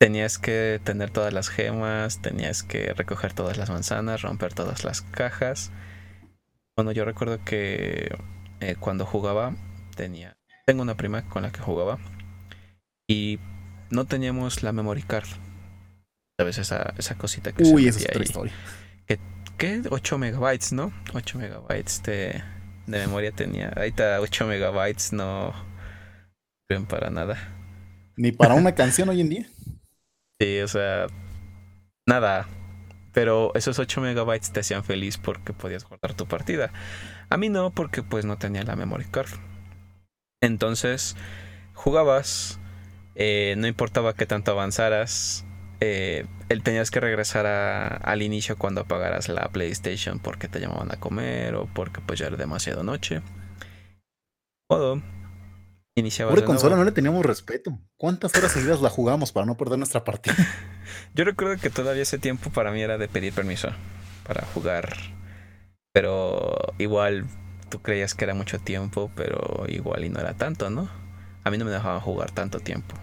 [0.00, 5.02] tenías que tener todas las gemas, tenías que recoger todas las manzanas, romper todas las
[5.02, 5.70] cajas.
[6.74, 8.16] Bueno, yo recuerdo que
[8.60, 9.54] eh, cuando jugaba
[9.94, 10.32] tenía...
[10.66, 11.98] Tengo una prima con la que jugaba
[13.08, 13.38] y
[13.90, 15.28] no teníamos la memory card.
[16.38, 16.58] ¿Sabes?
[16.58, 18.24] Esa, esa cosita que Uy, se esa es otra ahí.
[18.24, 18.52] historia.
[19.58, 19.82] ¿Qué?
[19.90, 20.90] 8 megabytes, ¿no?
[21.12, 22.42] 8 megabytes de,
[22.86, 23.68] de memoria tenía.
[23.76, 25.52] Ahorita 8 megabytes no
[26.66, 27.36] sirven para nada.
[28.16, 29.46] Ni para una canción hoy en día.
[30.40, 31.06] Sí, o sea,
[32.06, 32.46] nada.
[33.12, 36.72] Pero esos 8 megabytes te hacían feliz porque podías guardar tu partida.
[37.30, 39.30] A mí no, porque pues no tenía la memory card.
[40.42, 41.16] Entonces,
[41.74, 42.58] jugabas,
[43.14, 45.44] eh, no importaba que tanto avanzaras,
[45.80, 50.92] eh, él tenías que regresar a- al inicio cuando apagaras la PlayStation porque te llamaban
[50.92, 53.22] a comer o porque pues ya era demasiado noche.
[54.70, 55.02] Modo,
[55.94, 57.78] iniciabas Pobre consola, no le teníamos respeto.
[57.96, 60.36] ¿Cuántas horas seguidas la jugábamos para no perder nuestra partida?
[61.14, 63.68] Yo recuerdo que todavía ese tiempo para mí era de pedir permiso
[64.26, 64.96] para jugar.
[65.92, 67.26] Pero igual
[67.68, 70.88] tú creías que era mucho tiempo, pero igual y no era tanto, ¿no?
[71.42, 72.94] A mí no me dejaban jugar tanto tiempo.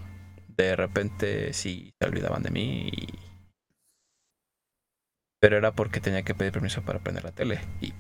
[0.47, 3.08] De repente sí se olvidaban de mí y...
[5.39, 7.93] Pero era porque tenía que pedir permiso para prender la tele y.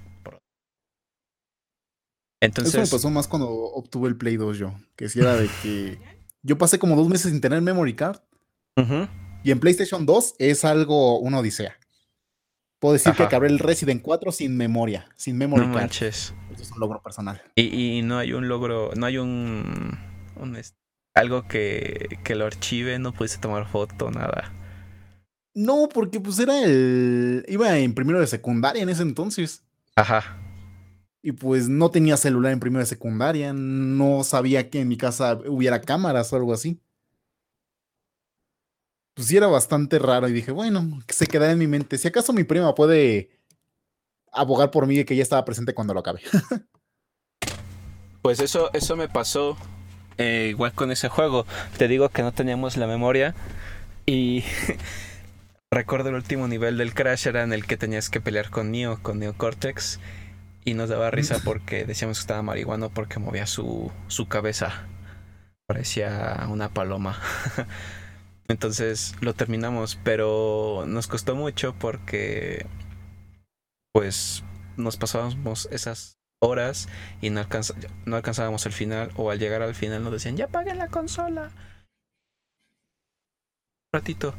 [2.41, 2.73] Entonces...
[2.73, 4.73] Eso me pasó más cuando obtuve el Play 2 yo.
[4.95, 5.99] Que si era de que
[6.43, 8.19] yo pasé como dos meses sin tener memory card.
[8.75, 9.07] Ujú.
[9.43, 11.77] Y en PlayStation 2 es algo, una odisea.
[12.79, 15.65] Puedo decir que acabé el Resident 4 sin memoria, sin memoria.
[15.65, 16.33] No manches.
[16.53, 17.41] Eso es un logro personal.
[17.55, 19.97] Y, no hay un logro, no hay un,
[21.15, 24.53] algo que, que lo archive, no pudiste tomar foto, nada.
[25.55, 27.43] No, porque pues era el.
[27.47, 29.63] Iba en primero de secundaria en ese entonces.
[29.95, 30.37] Ajá.
[31.27, 33.51] Y pues no tenía celular en primero de secundaria.
[33.51, 36.79] No sabía que en mi casa hubiera cámaras o algo así.
[39.13, 40.29] Pues sí era bastante raro.
[40.29, 41.97] Y dije, bueno, que se quedará en mi mente.
[41.97, 43.29] Si acaso mi prima puede
[44.31, 46.21] abogar por mí de que ya estaba presente cuando lo acabe.
[48.21, 49.57] pues eso, eso me pasó.
[50.17, 51.45] Eh, igual con ese juego.
[51.77, 53.35] Te digo que no teníamos la memoria.
[54.05, 54.45] Y
[55.71, 59.03] Recuerdo el último nivel del Crash era en el que tenías que pelear con Neo,
[59.03, 59.99] con Neo Cortex.
[60.67, 64.85] Y nos daba risa porque decíamos que estaba marihuano porque movía su, su cabeza.
[65.65, 67.17] Parecía una paloma.
[68.49, 72.65] Entonces lo terminamos, pero nos costó mucho porque
[73.93, 74.43] pues
[74.75, 76.89] nos pasábamos esas horas
[77.21, 77.45] y no,
[78.05, 81.43] no alcanzábamos el final o al llegar al final nos decían ya paguen la consola.
[83.85, 84.35] Un ratito.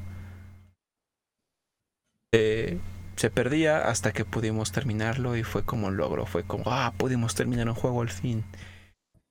[2.34, 2.78] Eh,
[3.18, 7.34] se perdía hasta que pudimos terminarlo y fue como un logro, fue como, ah, pudimos
[7.34, 8.44] terminar un juego al fin.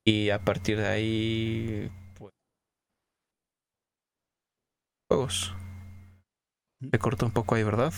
[0.06, 2.34] Y a partir de ahí, pues...
[5.10, 5.54] Juegos.
[6.80, 7.94] Me cortó un poco ahí, ¿verdad?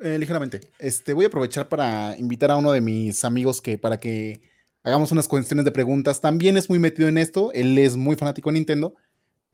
[0.00, 0.72] Eh, ligeramente.
[0.78, 4.42] Este, voy a aprovechar para invitar a uno de mis amigos que para que
[4.82, 6.20] hagamos unas cuestiones de preguntas.
[6.20, 7.52] También es muy metido en esto.
[7.52, 8.94] Él es muy fanático de Nintendo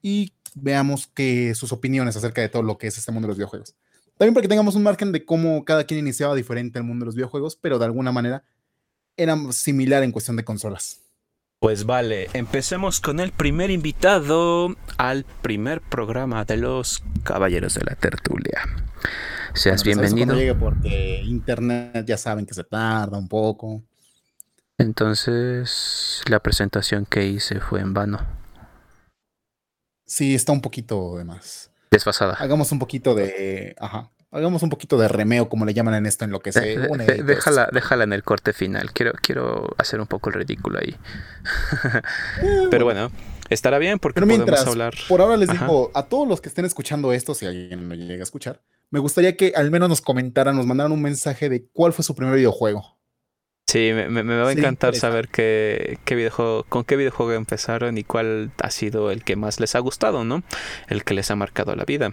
[0.01, 3.37] y veamos que sus opiniones acerca de todo lo que es este mundo de los
[3.37, 3.77] videojuegos.
[4.23, 7.07] También para que tengamos un margen de cómo cada quien iniciaba diferente el mundo de
[7.07, 8.45] los videojuegos, pero de alguna manera
[9.17, 11.01] era similar en cuestión de consolas.
[11.59, 17.97] Pues vale, empecemos con el primer invitado al primer programa de los Caballeros de la
[17.97, 18.61] Tertulia.
[19.55, 20.37] Seas bienvenido.
[20.37, 23.83] Llegue porque internet ya saben que se tarda un poco.
[24.79, 28.21] Entonces, la presentación que hice fue en vano.
[30.07, 31.72] Sí, está un poquito de más.
[31.93, 32.35] Desfasada.
[32.41, 33.77] Hagamos un poquito de.
[33.79, 34.11] Ajá.
[34.33, 37.05] Hagamos un poquito de remeo, como le llaman en esto, en lo que se une.
[37.05, 38.91] déjala, déjala en el corte final.
[38.93, 40.97] Quiero, quiero hacer un poco el ridículo ahí.
[42.43, 43.13] Eh, Pero bueno,
[43.51, 44.95] estará bien porque podemos hablar.
[45.07, 48.21] Por ahora les digo a todos los que estén escuchando esto, si alguien lo llega
[48.21, 51.93] a escuchar, me gustaría que al menos nos comentaran, nos mandaran un mensaje de cuál
[51.93, 52.99] fue su primer videojuego.
[53.66, 58.51] Sí, me, va a encantar saber qué, qué videojuego, con qué videojuego empezaron y cuál
[58.62, 60.42] ha sido el que más les ha gustado, ¿no?
[60.88, 62.12] El que les ha marcado la vida.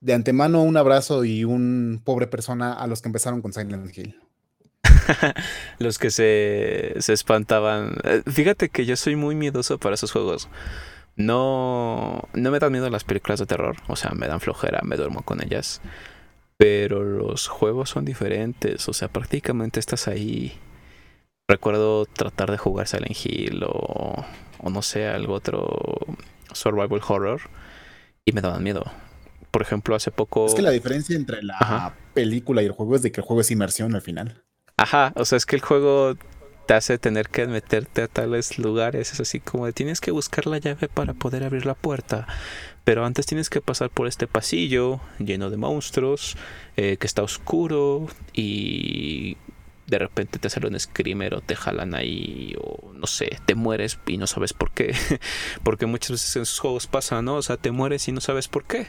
[0.00, 4.16] De antemano, un abrazo y un pobre persona a los que empezaron con Silent Hill.
[5.78, 7.96] los que se, se espantaban.
[8.04, 10.48] Eh, fíjate que yo soy muy miedoso para esos juegos.
[11.16, 14.96] No, no me dan miedo las películas de terror, o sea, me dan flojera, me
[14.96, 15.80] duermo con ellas.
[16.58, 20.58] Pero los juegos son diferentes, o sea, prácticamente estás ahí.
[21.48, 24.24] Recuerdo tratar de jugar Silent Hill o,
[24.58, 25.98] o no sé, algo otro
[26.52, 27.40] survival horror
[28.24, 28.84] y me daban miedo.
[29.50, 30.46] Por ejemplo, hace poco...
[30.46, 33.40] Es que la diferencia entre la película y el juego es de que el juego
[33.40, 34.42] es inmersión al final.
[34.76, 36.16] Ajá, o sea, es que el juego
[36.66, 39.12] te hace tener que meterte a tales lugares.
[39.12, 42.26] Es así como de tienes que buscar la llave para poder abrir la puerta.
[42.88, 46.38] Pero antes tienes que pasar por este pasillo lleno de monstruos,
[46.74, 49.36] eh, que está oscuro y
[49.86, 53.98] de repente te sale un screamer o te jalan ahí o no sé, te mueres
[54.06, 54.94] y no sabes por qué.
[55.64, 57.34] Porque muchas veces en esos juegos pasa, ¿no?
[57.34, 58.86] O sea, te mueres y no sabes por qué.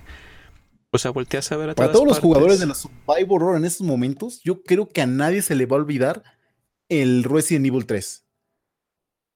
[0.91, 3.65] O sea, volteas a ver a Para todos los jugadores de la Survivor Horror en
[3.65, 6.23] estos momentos, yo creo que a nadie se le va a olvidar
[6.87, 8.28] el Resident Evil 3.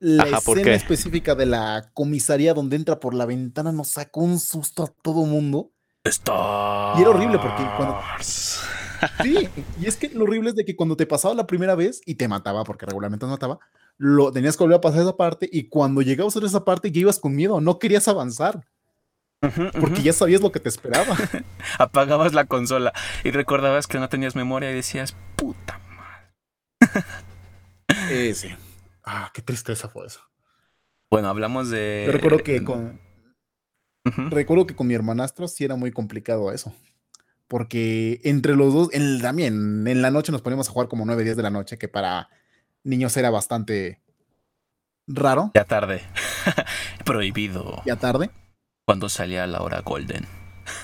[0.06, 4.84] La escena específica de la comisaría donde entra por la ventana nos sacó un susto
[4.84, 5.70] a todo mundo.
[6.04, 6.92] Está.
[6.98, 7.98] Y era horrible porque cuando.
[9.22, 9.48] Sí,
[9.80, 12.14] y es que lo horrible es de que cuando te pasaba la primera vez y
[12.14, 13.58] te mataba, porque regularmente no mataba,
[13.98, 17.00] lo tenías que volver a pasar esa parte y cuando llegabas a esa parte ya
[17.00, 18.66] ibas con miedo, no querías avanzar.
[19.78, 21.16] porque ya sabías lo que te esperaba.
[21.78, 22.92] Apagabas la consola
[23.24, 27.04] y recordabas que no tenías memoria y decías, puta madre.
[28.10, 28.54] eh, sí.
[29.04, 30.20] Ah, qué tristeza fue eso.
[31.10, 32.04] Bueno, hablamos de.
[32.06, 33.00] Yo recuerdo que con.
[34.30, 36.74] Recuerdo que con mi hermanastro sí era muy complicado eso.
[37.48, 41.24] Porque entre los dos, en, también en la noche nos poníamos a jugar como 9,
[41.24, 42.28] 10 de la noche, que para
[42.82, 44.00] niños era bastante
[45.06, 45.52] raro.
[45.54, 46.02] Ya tarde.
[47.04, 47.82] Prohibido.
[47.86, 48.30] Ya tarde.
[48.84, 50.26] Cuando salía la hora golden.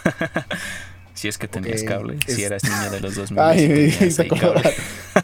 [1.15, 3.39] si es que tenías cable, si eras niño de los 2000.
[3.41, 3.95] Ay,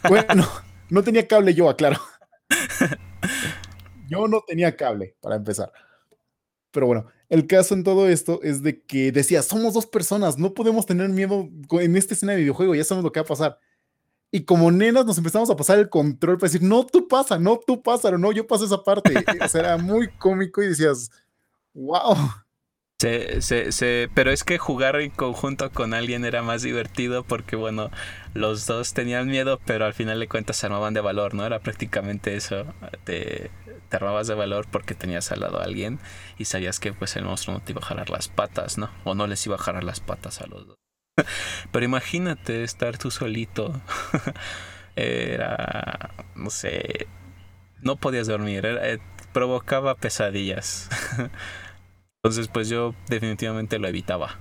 [0.07, 0.47] bueno,
[0.89, 1.99] no tenía cable yo, aclaro.
[4.09, 5.71] Yo no tenía cable, para empezar.
[6.71, 10.53] Pero bueno, El caso en todo esto es de que decía, somos dos personas, no
[10.53, 13.59] podemos tener miedo en esta escena de videojuego, ya sabemos lo que va a pasar.
[14.31, 17.59] Y como nenas nos empezamos a pasar el control para decir, no, tú pasa, no,
[17.65, 19.13] tú pasa, no, yo paso esa parte.
[19.43, 21.09] o sea, era muy cómico y decías,
[21.73, 22.15] wow.
[22.99, 27.55] Se, se, se, pero es que jugar en conjunto con alguien era más divertido porque,
[27.55, 27.91] bueno,
[28.33, 31.45] los dos tenían miedo, pero al final de cuentas se armaban de valor, ¿no?
[31.45, 32.65] Era prácticamente eso.
[33.03, 33.51] Te,
[33.89, 35.99] te armabas de valor porque tenías al lado a alguien
[36.39, 38.89] y sabías que pues el monstruo no te iba a jalar las patas, ¿no?
[39.03, 40.75] O no les iba a jalar las patas a los dos.
[41.71, 43.79] pero imagínate estar tú solito.
[44.95, 47.07] era, no sé,
[47.81, 48.97] no podías dormir, eh,
[49.33, 50.89] provocaba pesadillas.
[52.27, 54.37] Entonces, pues yo definitivamente lo evitaba.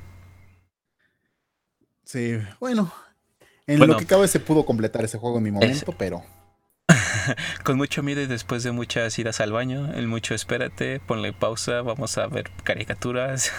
[2.02, 2.92] Sí, bueno.
[3.68, 6.24] En lo que cabe se pudo completar ese juego en mi momento, pero.
[7.64, 11.82] Con mucho miedo y después de muchas idas al baño, el mucho espérate, ponle pausa,
[11.82, 13.52] vamos a ver caricaturas.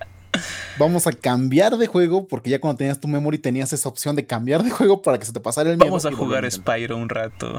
[0.78, 4.26] vamos a cambiar de juego, porque ya cuando tenías tu memory tenías esa opción de
[4.26, 5.90] cambiar de juego para que se te pasara el miedo.
[5.90, 7.58] Vamos a jugar Spyro un rato.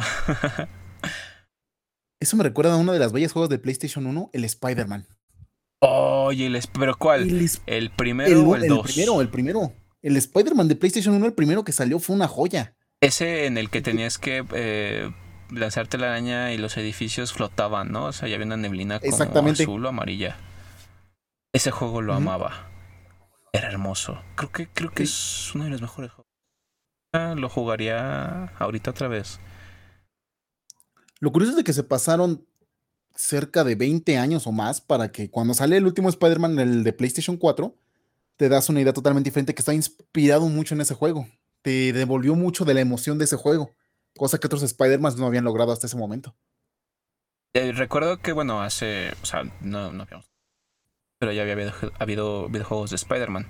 [2.19, 5.05] Eso me recuerda a uno de las bellas juegos de PlayStation 1, el Spider-Man.
[6.23, 7.29] Oye, el, ¿pero cuál?
[7.65, 9.73] El, primero o el, el primero, el primero.
[10.01, 12.75] El Spider-Man de PlayStation 1, el primero que salió, fue una joya.
[13.01, 15.11] Ese en el que tenías que eh,
[15.51, 18.05] lanzarte la araña y los edificios flotaban, ¿no?
[18.05, 20.37] O sea, ya había una neblina como azul o amarilla.
[21.53, 22.69] Ese juego lo amaba.
[23.51, 24.21] Era hermoso.
[24.35, 26.31] Creo que, creo que es uno de los mejores juegos.
[27.13, 29.39] Ah, lo jugaría ahorita otra vez.
[31.19, 32.45] Lo curioso es de que se pasaron
[33.15, 36.93] cerca de 20 años o más para que cuando sale el último Spider-Man, el de
[36.93, 37.75] PlayStation 4,
[38.37, 41.27] te das una idea totalmente diferente que está inspirado mucho en ese juego.
[41.61, 43.75] Te devolvió mucho de la emoción de ese juego,
[44.17, 46.35] cosa que otros Spider-Man no habían logrado hasta ese momento.
[47.53, 49.11] Eh, recuerdo que, bueno, hace.
[49.21, 50.07] O sea, no, no
[51.19, 53.47] Pero ya había habido, videojuegos de Spider-Man.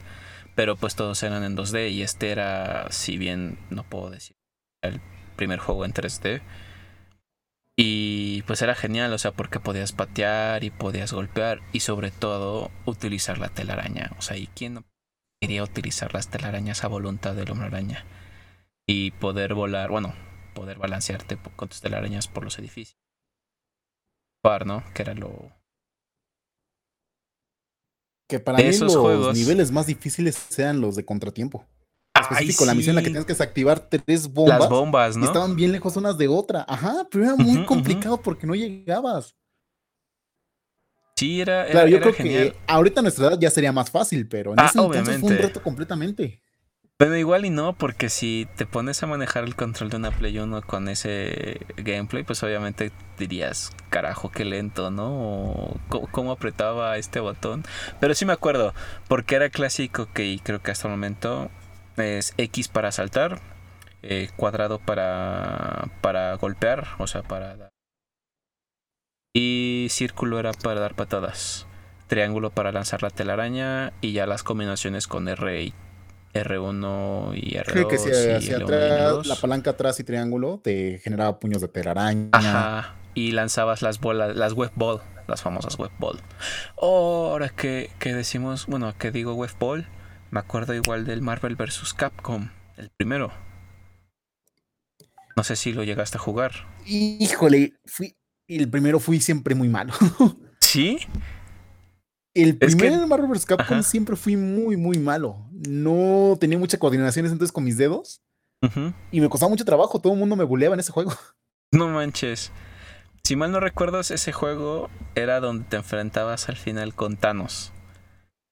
[0.55, 4.35] Pero pues todos eran en 2D y este era, si bien no puedo decir,
[4.81, 5.01] el
[5.35, 6.43] primer juego en 3D
[7.75, 12.69] y pues era genial, o sea, porque podías patear y podías golpear y sobre todo
[12.85, 14.11] utilizar la telaraña.
[14.17, 14.83] O sea, ¿y quién no
[15.41, 18.05] quería utilizar las telarañas a voluntad del hombre araña?
[18.87, 20.13] Y poder volar, bueno,
[20.53, 22.99] poder balancearte con tus telarañas por los edificios.
[24.65, 24.83] ¿no?
[24.93, 25.51] Que era lo...
[28.29, 31.65] Que para mí los niveles más difíciles sean los de contratiempo
[32.23, 34.59] específico, la misión en la que tienes que desactivar tres bombas.
[34.59, 35.25] Las bombas, ¿no?
[35.25, 36.65] estaban bien lejos unas de otra.
[36.67, 39.35] Ajá, pero era muy complicado porque no llegabas.
[41.15, 44.53] Sí, era, claro, yo creo que ahorita a nuestra edad ya sería más fácil, pero
[44.53, 46.41] en ah, ese entonces fue un reto completamente.
[46.97, 50.37] Pero igual y no, porque si te pones a manejar el control de una Play
[50.37, 55.11] 1 con ese gameplay, pues obviamente dirías, carajo, qué lento, ¿no?
[55.11, 55.79] O
[56.11, 57.63] cómo apretaba este botón.
[57.99, 58.73] Pero sí me acuerdo,
[59.07, 61.49] porque era clásico que creo que hasta el momento
[61.97, 63.41] es X para saltar,
[64.01, 67.69] eh, cuadrado para, para golpear, o sea, para dar.
[69.33, 71.65] Y círculo era para dar patadas.
[72.07, 75.73] Triángulo para lanzar la telaraña y ya las combinaciones con R y
[76.33, 77.87] R1 y R2.
[77.87, 82.29] que si hacia atrás, la palanca atrás y triángulo te generaba puños de telaraña.
[82.31, 82.95] Ajá.
[83.15, 86.19] Y lanzabas las bolas, las web ball, las famosas web ball.
[86.79, 89.87] ahora que, que decimos, bueno, que digo web ball,
[90.33, 91.93] me acuerdo igual del Marvel vs.
[91.93, 93.31] Capcom, el primero.
[95.35, 96.51] No sé si lo llegaste a jugar.
[96.87, 98.17] Híjole, fui,
[98.47, 99.93] el primero fui siempre muy malo.
[100.59, 100.97] ¿Sí?
[102.33, 103.45] El primer Marvel vs.
[103.45, 105.47] Capcom siempre fui muy, muy malo.
[105.51, 108.23] No tenía mucha coordinación entonces con mis dedos.
[109.11, 109.99] Y me costaba mucho trabajo.
[109.99, 111.13] Todo el mundo me buleaba en ese juego.
[111.71, 112.51] No manches.
[113.23, 117.72] Si mal no recuerdas, ese juego era donde te enfrentabas al final con Thanos.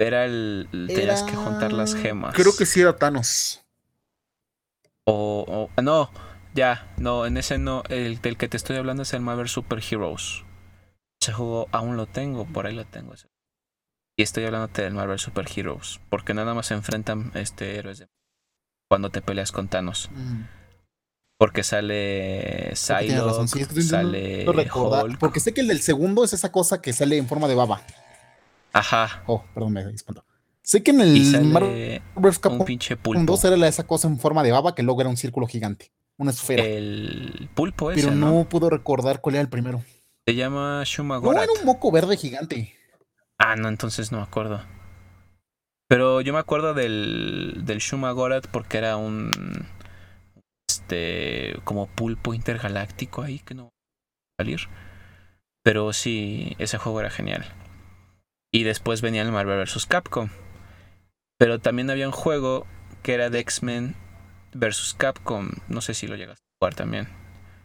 [0.02, 0.68] Era el.
[0.88, 2.34] Tenías que juntar las gemas.
[2.34, 3.64] Creo que sí era Thanos.
[5.06, 6.12] O, No,
[6.56, 6.92] ya.
[6.98, 7.84] No, en ese no.
[7.88, 10.44] El del que te estoy hablando es el Marvel Super Heroes.
[11.22, 13.14] Ese juego aún lo tengo, por ahí lo tengo.
[14.18, 16.00] Y estoy hablándote del Marvel Super Heroes.
[16.10, 18.08] Porque nada más se enfrentan este héroes de...
[18.90, 20.10] cuando te peleas con Thanos.
[21.38, 25.20] Porque sale Psylocke, sale Hulk.
[25.20, 27.82] Porque sé que el del segundo es esa cosa que sale en forma de baba.
[28.74, 29.24] Ajá.
[29.28, 30.24] Oh, perdón, me espanto.
[30.64, 32.02] Sé que en el Marvel
[32.50, 33.24] un pinche pulpo.
[33.24, 35.92] 2 era esa cosa en forma de baba que luego era un círculo gigante.
[36.18, 36.64] Una esfera.
[36.64, 39.84] El pulpo ese, Pero no, puedo recordar cuál era el primero.
[40.26, 41.36] Se llama Shumagorat.
[41.36, 42.76] No, era un moco verde gigante.
[43.40, 44.62] Ah, no, entonces no me acuerdo.
[45.88, 49.32] Pero yo me acuerdo del, del Shumagorat porque era un.
[50.70, 51.60] Este.
[51.64, 54.62] Como pulpo intergaláctico ahí que no va a salir.
[55.64, 57.46] Pero sí, ese juego era genial.
[58.52, 59.86] Y después venía el Marvel vs.
[59.86, 60.30] Capcom.
[61.38, 62.68] Pero también había un juego
[63.02, 63.96] que era de X-Men
[64.54, 64.96] vs.
[64.98, 65.52] Capcom.
[65.70, 67.08] No sé si lo llegaste a jugar también.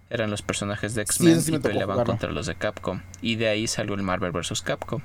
[0.08, 3.02] Eran los personajes de X-Men y peleaban contra los de Capcom.
[3.20, 4.62] Y de ahí salió el Marvel vs.
[4.62, 5.02] Capcom.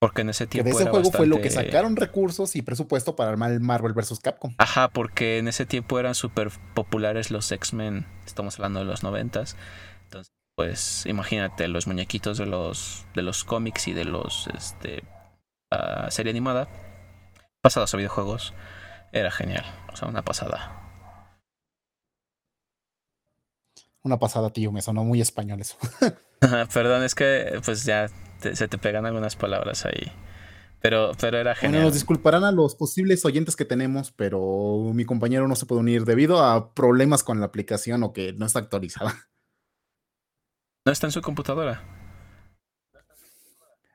[0.00, 0.70] Porque en ese tiempo.
[0.70, 3.92] Que de ese juego fue lo que sacaron recursos y presupuesto para armar el Marvel
[3.92, 4.20] vs.
[4.20, 4.54] Capcom.
[4.56, 8.06] Ajá, porque en ese tiempo eran súper populares los X-Men.
[8.24, 9.58] Estamos hablando de los noventas.
[10.04, 14.46] Entonces, pues imagínate los muñequitos de los, de los cómics y de los.
[14.48, 15.02] Este,
[15.72, 16.68] uh, serie animada.
[17.62, 18.52] Pasados a videojuegos.
[19.10, 19.64] Era genial.
[19.90, 20.76] O sea, una pasada.
[24.02, 24.70] Una pasada, tío.
[24.70, 25.78] Me sonó muy español eso.
[26.74, 28.10] Perdón, es que pues ya
[28.42, 30.12] se te pegan algunas palabras ahí.
[30.82, 31.72] Pero, pero era genial.
[31.72, 35.80] Bueno, nos disculparán a los posibles oyentes que tenemos, pero mi compañero no se puede
[35.80, 39.29] unir debido a problemas con la aplicación o que no está actualizada.
[40.90, 41.84] ¿No está en su computadora?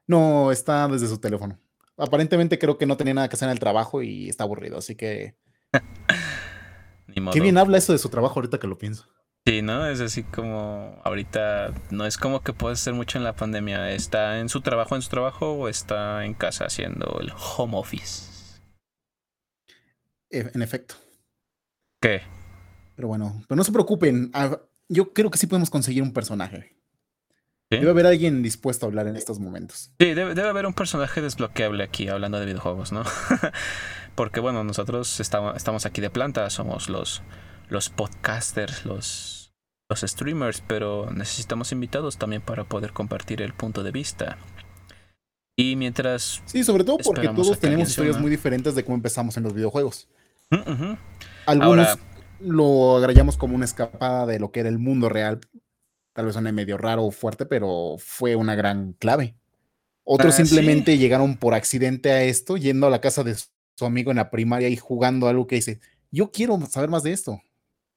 [0.08, 1.60] No, está desde su teléfono.
[1.98, 4.96] Aparentemente creo que no tenía nada que hacer en el trabajo y está aburrido, así
[4.96, 5.36] que...
[7.34, 9.10] Qué bien habla eso de su trabajo ahorita que lo pienso.
[9.46, 9.86] Sí, ¿no?
[9.86, 13.92] Es así como ahorita no es como que puede hacer mucho en la pandemia.
[13.92, 18.62] ¿Está en su trabajo, en su trabajo o está en casa haciendo el home office?
[20.30, 20.96] E, en efecto.
[22.00, 22.22] ¿Qué?
[22.96, 24.32] Pero bueno, pero no se preocupen.
[24.34, 26.75] Ah, yo creo que sí podemos conseguir un personaje.
[27.70, 29.92] Debe haber alguien dispuesto a hablar en estos momentos.
[30.00, 33.04] Sí, debe, debe haber un personaje desbloqueable aquí hablando de videojuegos, ¿no?
[34.16, 37.22] Porque bueno, nosotros estamos, estamos aquí de planta, somos los,
[37.70, 39.46] los podcasters, los
[39.90, 44.38] los streamers, pero necesitamos invitados también para poder compartir el punto de vista.
[45.56, 46.42] Y mientras...
[46.46, 50.08] Sí, sobre todo porque todos tenemos historias muy diferentes de cómo empezamos en los videojuegos.
[50.50, 50.94] Mm,
[51.46, 52.00] Algunos
[52.42, 55.40] lo agregamos como una escapada de lo que era el mundo real.
[56.16, 59.36] Tal vez suene medio raro o fuerte, pero fue una gran clave.
[60.06, 64.12] Otros ah, simplemente llegaron por accidente a esto, yendo a la casa de su amigo
[64.12, 67.42] en la primaria y jugando algo que dice, yo quiero saber más de esto.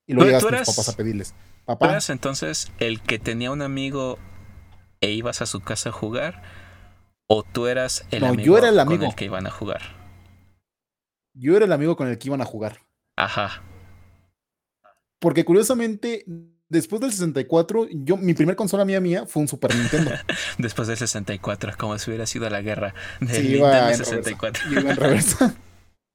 [0.04, 1.32] Y luego llegas con tus papás a pedirles.
[1.64, 1.96] Papá.
[2.08, 4.18] entonces el que tenía un amigo
[5.00, 6.42] e ibas a su casa a jugar?
[7.28, 9.82] ¿O tú eras el, amigo, yo era el amigo con el que iban a jugar?
[11.34, 12.80] Yo era el amigo con el que iban a jugar.
[13.14, 13.62] Ajá.
[15.20, 16.24] Porque curiosamente,
[16.68, 20.12] después del 64, yo, mi primer consola mía mía fue un Super Nintendo.
[20.58, 24.70] después del 64, como si hubiera sido la guerra del Nintendo 64.
[24.72, 25.54] Iba en reversa.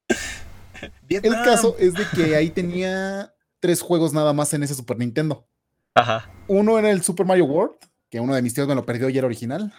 [1.09, 5.47] el caso es de que ahí tenía tres juegos nada más en ese Super Nintendo.
[5.95, 6.29] Ajá.
[6.47, 7.75] Uno era el Super Mario World,
[8.09, 9.73] que uno de mis tíos me lo perdió y era original.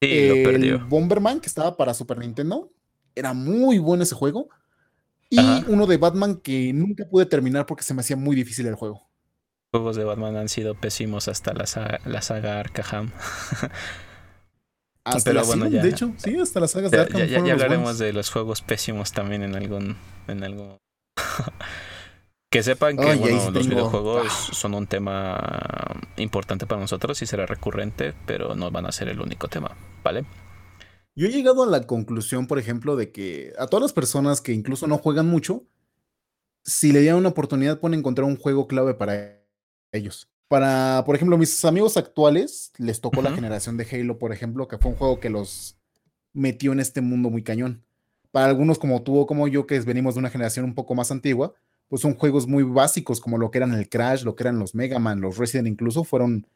[0.00, 0.86] Sí, el lo perdió.
[0.88, 2.72] Bomberman, que estaba para Super Nintendo.
[3.14, 4.48] Era muy bueno ese juego.
[5.28, 5.38] Y
[5.68, 9.09] uno de Batman que nunca pude terminar porque se me hacía muy difícil el juego.
[9.72, 13.12] Juegos de Batman han sido pésimos hasta la saga, la saga Arkham.
[15.04, 17.20] hasta Pero bueno, ya, de hecho, sí, hasta las sagas de Arkham.
[17.20, 19.96] Ya, ya hablaremos de los juegos pésimos también en algún,
[20.26, 20.76] en algún
[22.50, 25.38] que sepan que los videojuegos son un tema
[26.16, 30.24] importante para nosotros y será recurrente, pero no van a ser el único tema, ¿vale?
[31.14, 34.52] Yo he llegado a la conclusión, por ejemplo, de que a todas las personas que
[34.52, 35.64] incluso no juegan mucho,
[36.64, 39.39] si le dieran una oportunidad pueden encontrar un juego clave para
[39.92, 40.28] ellos.
[40.48, 44.78] Para, por ejemplo, mis amigos actuales les tocó la generación de Halo, por ejemplo, que
[44.78, 45.76] fue un juego que los
[46.32, 47.84] metió en este mundo muy cañón.
[48.32, 51.10] Para algunos como tú o como yo, que venimos de una generación un poco más
[51.10, 51.54] antigua,
[51.88, 54.74] pues son juegos muy básicos como lo que eran el Crash, lo que eran los
[54.74, 56.46] Mega Man, los Resident incluso, fueron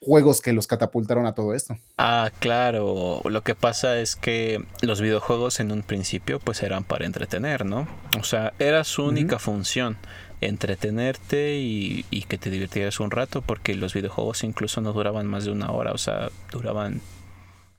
[0.00, 1.76] juegos que los catapultaron a todo esto.
[1.96, 3.20] Ah, claro.
[3.24, 7.88] Lo que pasa es que los videojuegos en un principio pues eran para entretener, ¿no?
[8.18, 9.96] O sea, era su única función,
[10.40, 15.52] entretenerte y, que te divirtieras un rato, porque los videojuegos incluso no duraban más de
[15.52, 17.00] una hora, o sea, duraban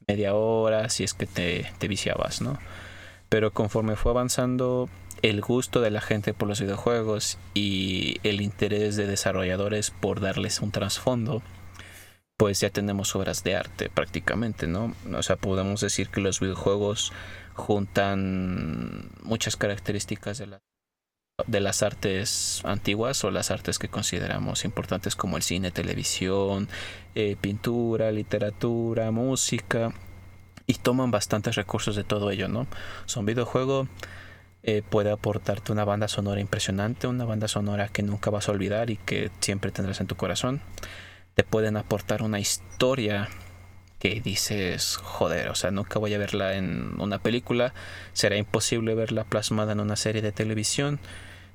[0.07, 2.57] media hora si es que te, te viciabas, ¿no?
[3.30, 4.89] Pero conforme fue avanzando
[5.22, 10.62] el gusto de la gente por los videojuegos y el interés de desarrolladores por darles
[10.62, 11.43] un trasfondo,
[12.38, 14.95] pues ya tenemos obras de arte prácticamente, ¿no?
[15.14, 17.12] O sea, podemos decir que los videojuegos
[17.53, 20.62] juntan muchas características de, la,
[21.48, 26.68] de las artes antiguas o las artes que consideramos importantes como el cine, televisión,
[27.16, 29.94] eh, pintura, literatura, música
[30.68, 32.68] y toman bastantes recursos de todo ello, ¿no?
[33.06, 33.88] Son videojuegos
[34.62, 38.90] eh, puede aportarte una banda sonora impresionante, una banda sonora que nunca vas a olvidar
[38.90, 40.62] y que siempre tendrás en tu corazón.
[41.34, 43.30] Te pueden aportar una historia
[44.00, 47.74] que dices, joder, o sea, nunca voy a verla en una película,
[48.14, 51.00] será imposible verla plasmada en una serie de televisión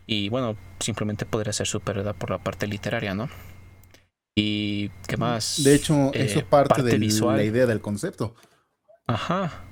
[0.06, 3.28] y bueno, simplemente podría ser superada por la parte literaria, ¿no?
[4.36, 5.62] ¿Y qué más?
[5.62, 8.34] De hecho, eso es parte, de la idea del concepto.
[9.06, 9.64] Ajá.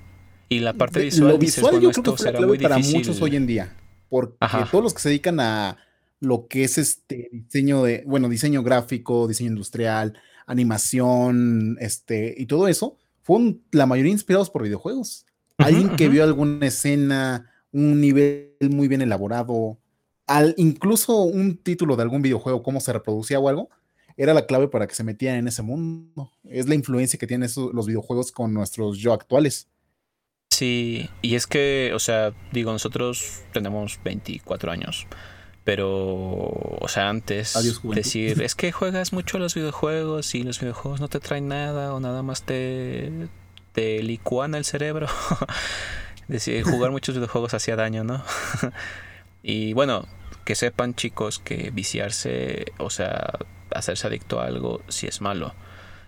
[0.48, 1.32] Y la parte visual.
[1.32, 3.76] Lo visual yo creo que fue la clave para muchos hoy en día.
[4.08, 4.36] Porque
[4.70, 5.78] todos los que se dedican a
[6.20, 10.16] lo que es este diseño de, bueno, diseño gráfico, diseño industrial,
[10.46, 15.26] animación, este, y todo eso, fueron la mayoría inspirados por videojuegos.
[15.58, 19.78] Alguien que vio alguna escena, un nivel muy bien elaborado,
[20.32, 23.68] al, incluso un título de algún videojuego, cómo se reproducía o algo,
[24.16, 26.30] era la clave para que se metieran en ese mundo.
[26.48, 29.68] Es la influencia que tienen los videojuegos con nuestros yo actuales.
[30.50, 35.06] Sí, y es que, o sea, digo, nosotros tenemos 24 años.
[35.64, 37.54] Pero, o sea, antes
[37.94, 41.94] decir, es que juegas mucho a los videojuegos y los videojuegos no te traen nada
[41.94, 43.28] o nada más te,
[43.72, 45.08] te licuan el cerebro.
[46.26, 48.24] decir, jugar muchos videojuegos hacía daño, ¿no?
[49.42, 50.06] y bueno,
[50.44, 53.38] que sepan chicos que viciarse, o sea,
[53.74, 55.54] hacerse adicto a algo, sí es malo.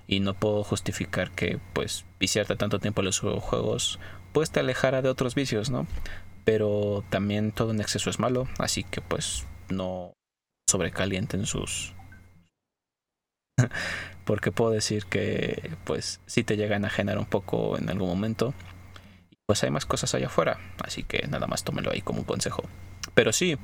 [0.06, 3.98] Y no puedo justificar que, pues, viciarte tanto tiempo en los videojuegos,
[4.32, 5.86] pues te alejara de otros vicios, ¿no?
[6.44, 10.12] pero también todo en exceso es malo, así que pues no
[10.68, 11.94] sobrecalienten sus...
[14.24, 18.54] Porque puedo decir que pues si te llegan a generar un poco en algún momento.
[19.46, 22.64] Pues hay más cosas allá afuera, así que nada más tómelo ahí como un consejo.
[23.14, 23.56] Pero sí,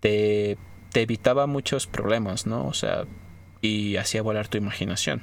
[0.00, 0.58] te,
[0.92, 2.66] te evitaba muchos problemas, ¿no?
[2.66, 3.04] O sea,
[3.60, 5.22] y hacía volar tu imaginación.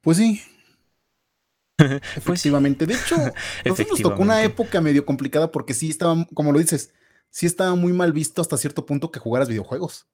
[0.00, 0.40] Pues sí,
[2.16, 2.86] Efectivamente.
[2.86, 3.16] De hecho,
[3.64, 6.92] nos tocó una época medio complicada porque sí estaba, como lo dices,
[7.30, 10.06] sí estaba muy mal visto hasta cierto punto que jugaras videojuegos.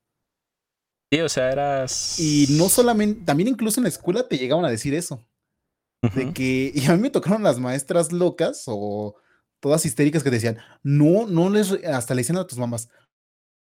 [1.11, 2.18] Sí, o sea, eras.
[2.18, 5.25] Y no solamente, también incluso en la escuela te llegaban a decir eso.
[6.15, 9.17] De que, y a mí me tocaron las maestras locas o
[9.61, 12.89] todas histéricas que decían, no, no les, hasta le decían a tus mamás,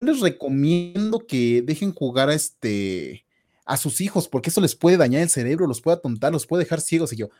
[0.00, 3.24] no les recomiendo que dejen jugar a este,
[3.64, 6.64] a sus hijos, porque eso les puede dañar el cerebro, los puede atontar, los puede
[6.64, 7.12] dejar ciegos.
[7.12, 7.30] Y yo,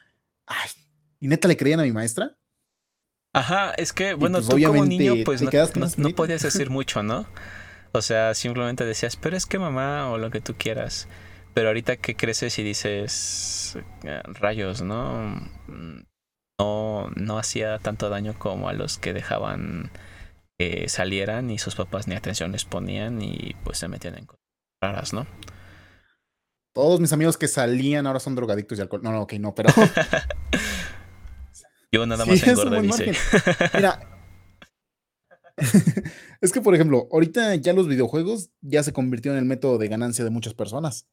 [0.46, 0.70] Ay,
[1.20, 2.36] ¿y neta le creían a mi maestra?
[3.32, 7.26] Ajá, es que, bueno, pues, tú como niño, pues no, podías decir mucho, ¿no?
[7.92, 11.08] O sea, simplemente decías, pero es que mamá, o lo que tú quieras.
[11.54, 15.40] Pero ahorita que creces y dices, eh, rayos, ¿no?
[16.58, 19.90] No, no hacía tanto daño como a los que dejaban
[20.58, 24.44] que salieran y sus papás ni atención les ponían y pues se metían en cosas
[24.80, 25.26] raras, ¿no?
[26.74, 29.02] Todos mis amigos que salían ahora son drogadictos y alcohol.
[29.02, 29.68] No, no, ok, no, pero.
[31.92, 33.12] Yo nada más engordo, dice.
[33.74, 34.08] Mira.
[36.40, 39.88] es que, por ejemplo, ahorita ya los videojuegos ya se convirtieron en el método de
[39.88, 41.06] ganancia de muchas personas.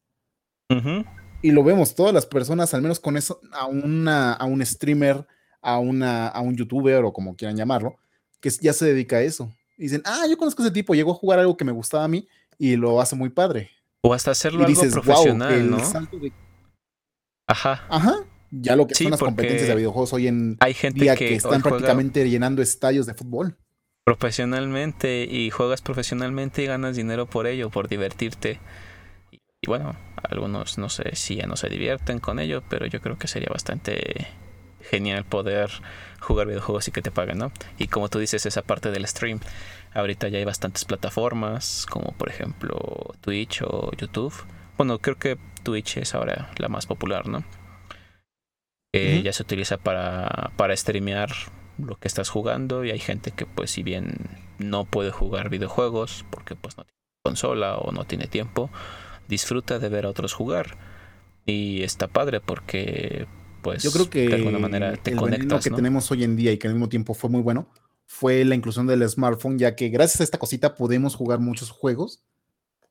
[1.42, 5.26] Y lo vemos, todas las personas, al menos con eso, a, una, a un streamer,
[5.62, 7.96] a, una, a un youtuber o como quieran llamarlo,
[8.40, 9.50] que ya se dedica a eso.
[9.78, 12.04] Y dicen, ah, yo conozco a ese tipo, llegó a jugar algo que me gustaba
[12.04, 13.70] a mí y lo hace muy padre.
[14.02, 15.78] O hasta hacerlo algo profesional, ¿no?
[17.46, 17.84] Ajá.
[17.88, 18.16] Ajá.
[18.50, 21.62] Ya lo que son las competencias de videojuegos hoy en hay gente día que, están
[21.62, 23.56] prácticamente llenando estadios de fútbol.
[24.04, 28.58] Profesionalmente y juegas profesionalmente y ganas dinero por ello, por divertirte.
[29.62, 33.18] Y, bueno, algunos no sé si ya no se divierten con ello, pero yo creo
[33.18, 34.26] que sería bastante
[34.80, 35.70] genial poder
[36.20, 37.52] jugar videojuegos y que te paguen, ¿no?
[37.78, 39.40] Y como tú dices, esa parte del stream
[39.92, 42.78] Ahorita ya hay bastantes plataformas, como por ejemplo
[43.20, 44.32] Twitch o YouTube.
[44.76, 47.44] Bueno, creo que Twitch es ahora la más popular, ¿no?
[48.92, 51.30] Ya se utiliza para, para streamear
[51.78, 56.24] lo que estás jugando y hay gente que pues si bien no puede jugar videojuegos
[56.30, 58.70] porque pues no tiene consola o no tiene tiempo,
[59.30, 60.76] disfruta de ver a otros jugar.
[61.46, 63.26] Y está padre porque
[63.62, 65.64] pues yo creo que de alguna manera te el conectas.
[65.64, 67.68] que tenemos hoy en día y que al mismo tiempo fue muy bueno
[68.12, 72.24] fue la inclusión del smartphone, ya que gracias a esta cosita podemos jugar muchos juegos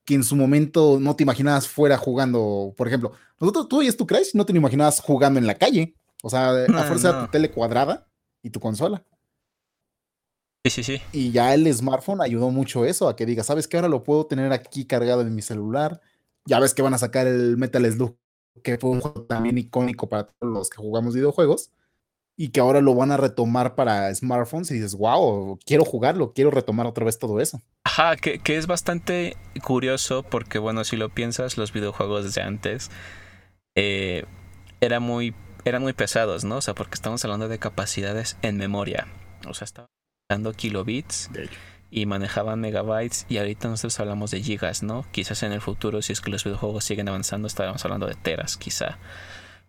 [0.06, 2.74] que en su momento no te imaginabas fuera jugando.
[2.78, 5.94] Por ejemplo, nosotros, tú y tu Crash, no te lo imaginabas jugando en la calle.
[6.24, 8.08] O sea, a fuerza de tu tele cuadrada
[8.42, 9.04] y tu consola.
[10.64, 11.02] Sí, sí, sí.
[11.12, 13.76] Y ya el smartphone ayudó mucho eso, a que diga, ¿sabes qué?
[13.76, 16.00] Ahora lo puedo tener aquí cargado en mi celular.
[16.50, 18.18] Ya ves que van a sacar el Metal Slug,
[18.64, 21.72] que fue un juego también icónico para todos los que jugamos videojuegos
[22.36, 26.50] y que ahora lo van a retomar para smartphones y dices, wow, quiero jugarlo, quiero
[26.50, 27.62] retomar otra vez todo eso.
[27.84, 32.90] Ajá, que, es bastante curioso porque, bueno, si lo piensas, los videojuegos de antes
[33.76, 34.26] eh,
[34.82, 35.36] era muy,
[35.66, 36.58] eran muy pesados, ¿no?
[36.58, 39.08] O sea, porque estamos hablando de capacidades en memoria.
[39.48, 39.92] O sea, estaban
[40.28, 41.30] dando kilobits
[41.92, 45.06] y manejaban megabytes y ahorita nosotros hablamos de gigas, ¿no?
[45.12, 48.58] Quizás en el futuro, si es que los videojuegos siguen avanzando, estaremos hablando de teras,
[48.58, 48.98] quizá.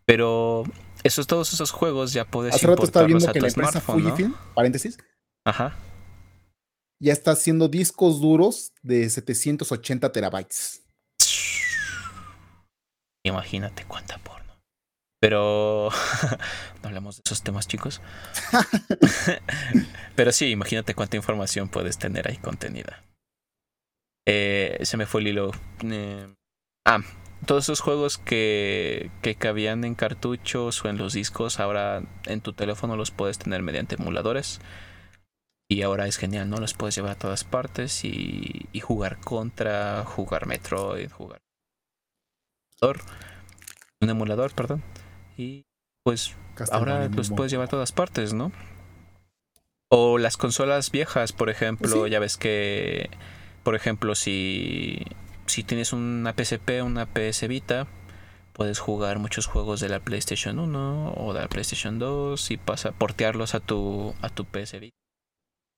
[0.04, 0.64] Pero
[1.02, 4.98] esos, todos esos juegos ya puedes Hace rato estaba viendo que la empresa Fujifilm, paréntesis,
[5.44, 5.76] Ajá.
[7.00, 10.82] ya está haciendo discos duros de 780 terabytes.
[13.22, 14.49] Imagínate cuánta porno.
[15.20, 15.90] Pero
[16.82, 18.00] no hablamos de esos temas, chicos.
[20.16, 23.04] Pero sí, imagínate cuánta información puedes tener ahí contenida.
[24.26, 25.50] Eh, se me fue el hilo.
[25.82, 26.34] Eh,
[26.86, 27.00] ah,
[27.44, 32.54] todos esos juegos que, que cabían en cartuchos o en los discos, ahora en tu
[32.54, 34.60] teléfono los puedes tener mediante emuladores.
[35.68, 36.56] Y ahora es genial, ¿no?
[36.56, 41.40] Los puedes llevar a todas partes y, y jugar contra, jugar Metroid, jugar.
[44.00, 44.82] Un emulador, perdón.
[45.40, 45.64] Y
[46.04, 46.36] pues
[46.70, 48.52] ahora los puedes llevar a todas partes, ¿no?
[49.88, 53.08] O las consolas viejas, por ejemplo, ya ves que,
[53.62, 55.02] por ejemplo, si,
[55.46, 57.86] si tienes una PSP, una PS Vita,
[58.52, 62.92] puedes jugar muchos juegos de la PlayStation 1 o de la PlayStation 2 y pasa
[62.92, 64.96] portearlos a tu a tu PS Vita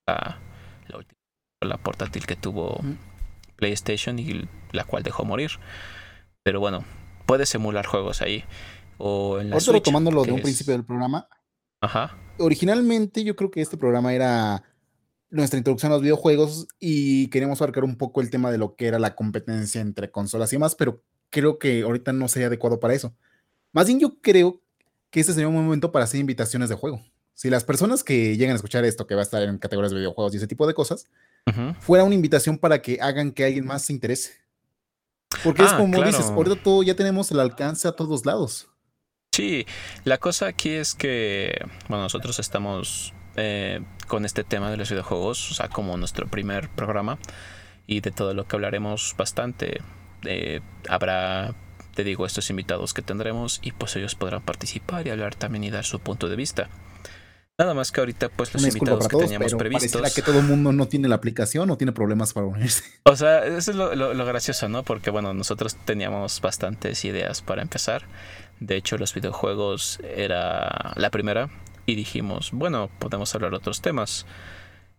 [0.08, 1.20] la, última
[1.60, 2.80] la portátil que tuvo
[3.54, 5.52] PlayStation y la cual dejó morir.
[6.42, 6.84] Pero bueno,
[7.26, 8.44] puedes emular juegos ahí.
[9.05, 11.28] O en la Switch, de un principio del programa.
[11.80, 12.16] Ajá.
[12.38, 14.62] Originalmente yo creo que este programa era
[15.30, 18.86] nuestra introducción a los videojuegos y queríamos abarcar un poco el tema de lo que
[18.86, 22.94] era la competencia entre consolas y demás, pero creo que ahorita no sería adecuado para
[22.94, 23.14] eso.
[23.72, 24.61] Más bien yo creo
[25.11, 27.03] que este sería un momento para hacer invitaciones de juego
[27.34, 29.98] si las personas que llegan a escuchar esto, que va a estar en categorías de
[29.98, 31.07] videojuegos y ese tipo de cosas,
[31.80, 34.32] fuera una invitación para que hagan que alguien más se interese.
[35.42, 38.68] Porque es ah, como dices, ahorita todo ya tenemos el alcance a todos lados.
[39.32, 39.66] Sí,
[40.04, 45.50] la cosa aquí es que, bueno, nosotros estamos eh, con este tema de los videojuegos,
[45.50, 47.18] o sea, como nuestro primer programa,
[47.86, 49.80] y de todo lo que hablaremos bastante.
[50.24, 51.54] Eh, habrá,
[51.94, 55.70] te digo, estos invitados que tendremos y pues ellos podrán participar y hablar también y
[55.70, 56.68] dar su punto de vista.
[57.58, 60.14] Nada más que ahorita, pues los invitados que teníamos previstos.
[60.14, 62.82] que todo el mundo no tiene la aplicación o tiene problemas para unirse.
[63.04, 64.84] O sea, eso es lo, gracioso, ¿no?
[64.84, 68.04] Porque, bueno, nosotros teníamos bastantes ideas para empezar.
[68.62, 71.50] De hecho, los videojuegos era la primera.
[71.84, 74.26] Y dijimos, bueno, podemos hablar de otros temas.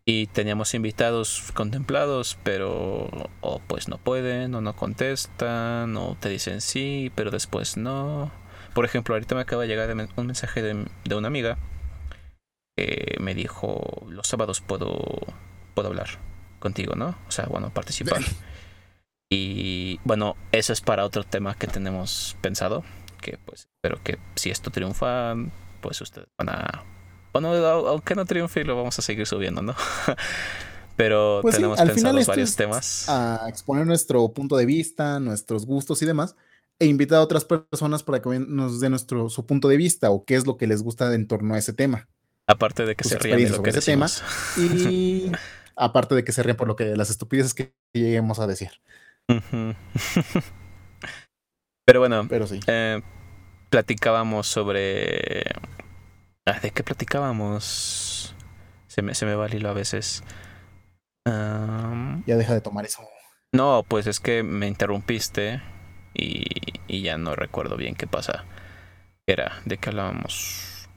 [0.06, 6.60] Y teníamos invitados contemplados, pero o pues no pueden, o no contestan, o te dicen
[6.60, 8.32] sí, pero después no.
[8.74, 11.58] Por ejemplo, ahorita me acaba de llegar un mensaje de, de una amiga
[13.24, 15.00] me dijo, los sábados puedo,
[15.74, 16.08] puedo hablar
[16.60, 17.16] contigo, ¿no?
[17.28, 18.22] O sea, bueno, participar.
[19.36, 22.84] Y bueno, eso es para otro tema que tenemos pensado,
[23.24, 25.34] que pues espero que si esto triunfa,
[25.82, 26.84] pues ustedes van a...
[27.32, 27.50] Bueno,
[27.88, 29.74] aunque no triunfe, lo vamos a seguir subiendo, ¿no?
[30.96, 33.10] Pero pues tenemos pensados varios temas.
[33.10, 36.36] A exponer nuestro punto de vista, nuestros gustos y demás,
[36.78, 40.24] e invitar a otras personas para que nos den nuestro, su punto de vista o
[40.26, 42.08] qué es lo que les gusta en torno a ese tema.
[42.46, 44.08] Aparte de que se rían de lo que ese tema
[44.58, 45.32] y
[45.76, 48.70] aparte de que se rían por lo que las estupideces que lleguemos a decir.
[51.86, 52.60] Pero bueno, Pero sí.
[52.68, 53.02] Eh,
[53.70, 55.44] platicábamos sobre
[56.46, 58.36] ah, ¿De qué platicábamos?
[58.88, 60.24] Se me, se me va el hilo a veces.
[61.26, 63.02] ya deja de tomar eso.
[63.52, 65.62] No, pues es que me interrumpiste
[66.14, 66.44] y,
[66.88, 68.46] y ya no recuerdo bien qué pasa.
[69.28, 70.90] Era, ¿de qué hablábamos?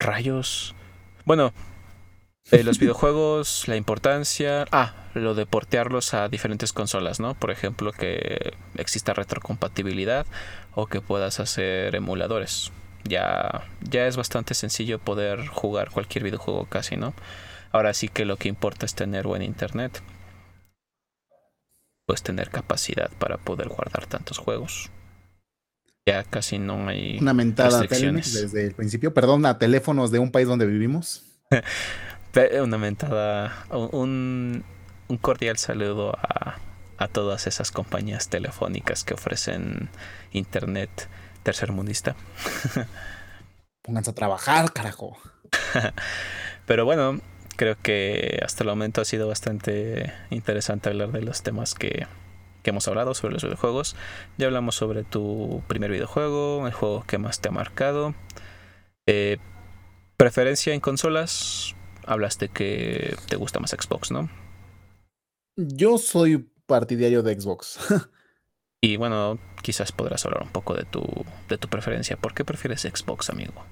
[0.00, 0.74] Rayos.
[1.24, 1.52] Bueno,
[2.50, 4.66] eh, los videojuegos, la importancia.
[4.72, 7.34] Ah, lo de portearlos a diferentes consolas, ¿no?
[7.34, 10.26] Por ejemplo, que exista retrocompatibilidad
[10.74, 12.72] o que puedas hacer emuladores.
[13.04, 17.14] Ya, ya es bastante sencillo poder jugar cualquier videojuego casi, ¿no?
[17.72, 20.02] Ahora sí que lo que importa es tener buen internet.
[22.06, 24.90] Pues tener capacidad para poder guardar tantos juegos
[26.08, 29.12] ya casi no hay una mentada desde el principio.
[29.12, 31.22] Perdón, a teléfonos de un país donde vivimos.
[32.62, 34.64] una mentada, un,
[35.08, 36.58] un cordial saludo a,
[36.96, 39.88] a, todas esas compañías telefónicas que ofrecen
[40.32, 41.08] internet
[41.42, 42.14] tercermundista.
[43.82, 45.16] Pónganse a trabajar, carajo.
[46.66, 47.20] Pero bueno,
[47.56, 52.06] creo que hasta el momento ha sido bastante interesante hablar de los temas que,
[52.62, 53.96] que hemos hablado sobre los videojuegos.
[54.36, 58.14] Ya hablamos sobre tu primer videojuego, el juego que más te ha marcado.
[59.06, 59.38] Eh,
[60.18, 61.74] preferencia en consolas,
[62.08, 64.28] hablaste que te gusta más Xbox, ¿no?
[65.56, 67.78] Yo soy partidario de Xbox.
[68.80, 71.02] y bueno, quizás podrás hablar un poco de tu,
[71.48, 72.16] de tu preferencia.
[72.16, 73.64] ¿Por qué prefieres Xbox, amigo?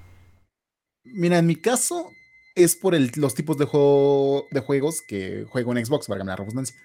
[1.03, 2.09] Mira, en mi caso
[2.55, 6.39] es por el, los tipos de, juego, de juegos que juego en Xbox, para ganar
[6.39, 6.75] redundancia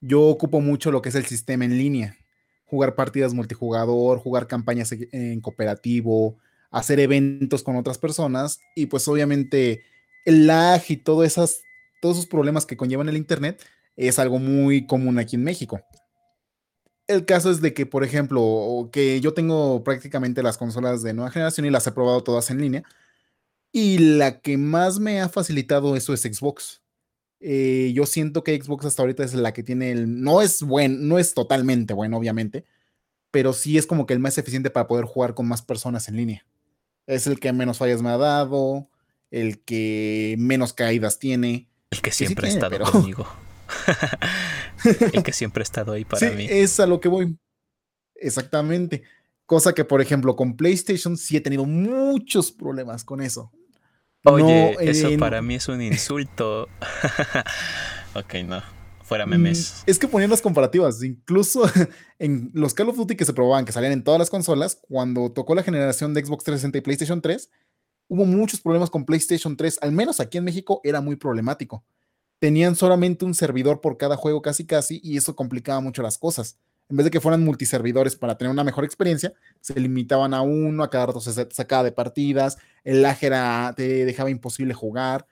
[0.00, 2.16] yo ocupo mucho lo que es el sistema en línea.
[2.64, 6.38] Jugar partidas multijugador, jugar campañas en cooperativo,
[6.70, 9.82] hacer eventos con otras personas y pues obviamente
[10.28, 13.64] el lag y todos esos problemas que conllevan el Internet
[13.96, 15.80] es algo muy común aquí en México.
[17.06, 21.30] El caso es de que, por ejemplo, que yo tengo prácticamente las consolas de nueva
[21.30, 22.82] generación y las he probado todas en línea.
[23.72, 26.82] Y la que más me ha facilitado eso es Xbox.
[27.40, 30.22] Eh, yo siento que Xbox hasta ahorita es la que tiene el.
[30.22, 32.66] No es bueno, no es totalmente bueno, obviamente.
[33.30, 36.16] Pero sí es como que el más eficiente para poder jugar con más personas en
[36.16, 36.46] línea.
[37.06, 38.90] Es el que menos fallas me ha dado,
[39.30, 41.68] el que menos caídas tiene.
[41.90, 43.26] El que siempre ha estado conmigo.
[45.12, 46.46] el que siempre ha estado ahí para mí.
[46.48, 47.36] Es a lo que voy.
[48.14, 49.02] Exactamente.
[49.46, 53.50] Cosa que, por ejemplo, con PlayStation sí he tenido muchos problemas con eso.
[54.24, 56.68] Oye, eso eh, para mí es un insulto.
[58.14, 58.62] ok, no.
[59.02, 59.84] Fuera mm, memes.
[59.86, 61.62] Es que poniendo las comparativas, incluso
[62.18, 65.32] en los Call of Duty que se probaban, que salían en todas las consolas, cuando
[65.32, 67.50] tocó la generación de Xbox 360 y PlayStation 3,
[68.08, 69.78] hubo muchos problemas con PlayStation 3.
[69.82, 71.84] Al menos aquí en México era muy problemático
[72.38, 76.58] tenían solamente un servidor por cada juego casi casi y eso complicaba mucho las cosas.
[76.88, 80.82] En vez de que fueran multiservidores para tener una mejor experiencia, se limitaban a uno,
[80.82, 83.18] a cada rato se sacaba de partidas, el lag
[83.74, 85.26] te dejaba imposible jugar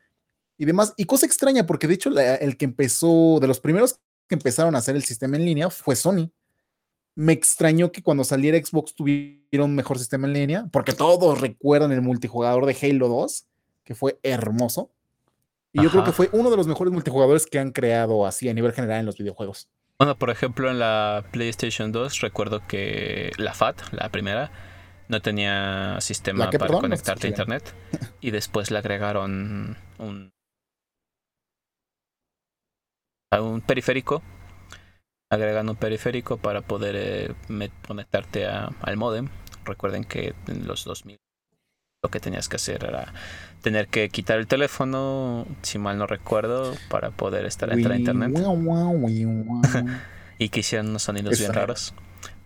[0.59, 0.93] y demás.
[0.97, 4.79] Y cosa extraña, porque de hecho el que empezó, de los primeros que empezaron a
[4.79, 6.31] hacer el sistema en línea fue Sony.
[7.17, 11.91] Me extrañó que cuando saliera Xbox tuviera un mejor sistema en línea, porque todos recuerdan
[11.91, 13.47] el multijugador de Halo 2,
[13.85, 14.93] que fue hermoso.
[15.73, 18.55] Y yo creo que fue uno de los mejores multijugadores que han creado así a
[18.55, 19.69] nivel general en los videojuegos.
[19.99, 24.51] Bueno, por ejemplo, en la PlayStation 2 recuerdo que la FAT, la primera,
[25.09, 27.75] no tenía sistema para conectarte a internet.
[28.21, 30.33] y después le agregaron un,
[33.33, 34.23] un periférico.
[35.31, 39.29] Agregan un periférico para poder eh, conectarte al modem.
[39.65, 41.19] Recuerden que en los 2000
[42.03, 43.13] lo que tenías que hacer era
[43.63, 48.31] tener que quitar el teléfono, si mal no recuerdo, para poder estar entrar a internet.
[50.39, 51.95] y que hicieron unos sonidos bien raros.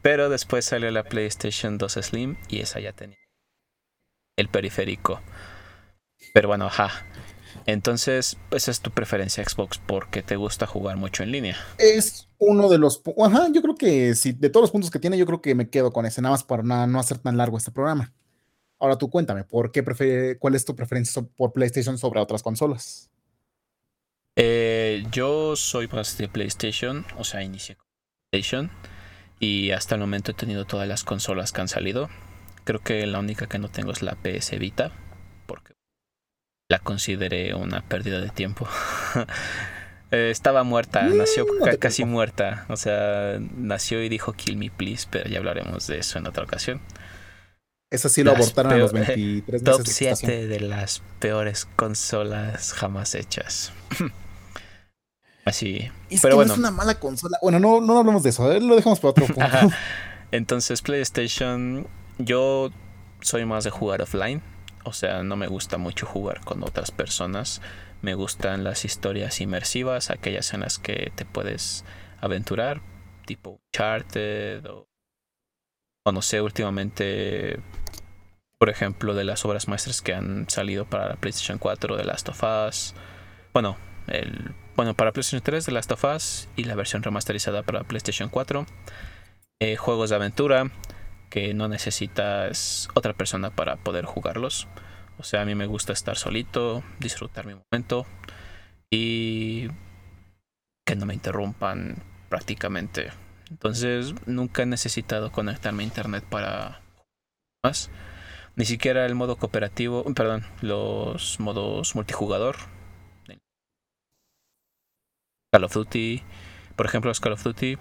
[0.01, 3.19] Pero después salió la PlayStation 2 Slim y esa ya tenía
[4.37, 5.21] el periférico.
[6.33, 6.91] Pero bueno, ajá.
[7.67, 11.57] Entonces, esa es tu preferencia Xbox porque te gusta jugar mucho en línea.
[11.79, 13.03] Es uno de los...
[13.23, 15.69] Ajá, yo creo que si de todos los puntos que tiene, yo creo que me
[15.69, 18.13] quedo con ese, nada más para no hacer tan largo este programa.
[18.79, 23.11] Ahora tú cuéntame, ¿por qué ¿cuál es tu preferencia por PlayStation sobre otras consolas?
[24.37, 27.87] Eh, yo soy más de PlayStation, o sea, inicié con
[28.31, 28.71] PlayStation
[29.39, 32.09] y hasta el momento he tenido todas las consolas que han salido.
[32.65, 34.93] Creo que la única que no tengo es la PS Vita,
[35.47, 35.75] porque
[36.71, 38.67] la consideré una pérdida de tiempo.
[40.13, 41.47] Eh, estaba muerta, mm, nació
[41.79, 46.19] casi muerta, o sea, nació y dijo kill me please, pero ya hablaremos de eso
[46.19, 46.81] en otra ocasión.
[47.91, 53.73] Eso sí lo abortaron a los 23 Top 7 de las peores consolas jamás hechas.
[55.45, 55.89] Así.
[56.09, 56.49] Es Pero que bueno.
[56.49, 57.39] no es una mala consola.
[57.41, 58.51] Bueno, no, no hablamos de eso.
[58.51, 58.61] ¿eh?
[58.61, 59.47] Lo dejamos para otro punto.
[60.33, 61.87] Entonces, PlayStation.
[62.19, 62.73] Yo
[63.21, 64.43] soy más de jugar offline.
[64.85, 67.61] O sea, no me gusta mucho jugar con otras personas.
[68.03, 71.85] Me gustan las historias inmersivas, aquellas en las que te puedes
[72.21, 72.81] aventurar,
[73.27, 74.87] tipo Uncharted o,
[76.13, 77.61] no sé, últimamente
[78.61, 82.29] por ejemplo, de las obras maestras que han salido para la PlayStation 4 de Last
[82.29, 82.95] of Us.
[83.55, 87.85] Bueno, el, bueno para PlayStation 3 de Last of Us y la versión remasterizada para
[87.85, 88.67] PlayStation 4.
[89.61, 90.71] Eh, juegos de aventura
[91.31, 94.69] que no necesitas otra persona para poder jugarlos.
[95.19, 98.07] O sea, a mí me gusta estar solito, disfrutar mi momento
[98.91, 99.69] y
[100.85, 103.13] que no me interrumpan prácticamente.
[103.51, 106.81] Entonces, nunca he necesitado conectarme a internet para
[107.65, 107.91] más.
[108.57, 112.57] Ni siquiera el modo cooperativo, perdón, los modos multijugador.
[115.53, 116.23] Call of Duty,
[116.77, 117.77] por ejemplo, los Call of Duty.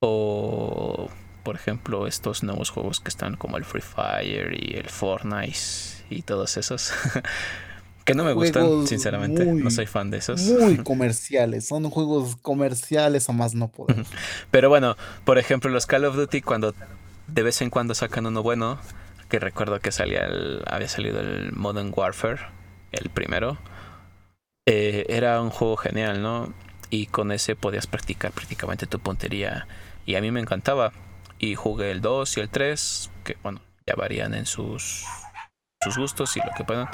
[0.00, 1.08] O,
[1.50, 5.58] por ejemplo, estos nuevos juegos que están como el Free Fire y el Fortnite
[6.08, 6.92] y todos esos.
[8.04, 9.44] que no me gustan, sinceramente.
[9.44, 10.42] no soy fan de esos.
[10.42, 11.66] Muy comerciales.
[11.66, 14.04] Son juegos comerciales a más no poder.
[14.52, 16.72] Pero bueno, por ejemplo, los Call of Duty, cuando
[17.26, 18.78] de vez en cuando sacan uno bueno
[19.28, 22.42] que recuerdo que salía el, había salido el Modern Warfare,
[22.92, 23.58] el primero.
[24.66, 26.54] Eh, era un juego genial, ¿no?
[26.90, 29.66] Y con ese podías practicar prácticamente tu puntería.
[30.06, 30.92] Y a mí me encantaba.
[31.42, 35.06] Y jugué el 2 y el 3, que bueno, ya varían en sus,
[35.82, 36.88] sus gustos y lo que puedan.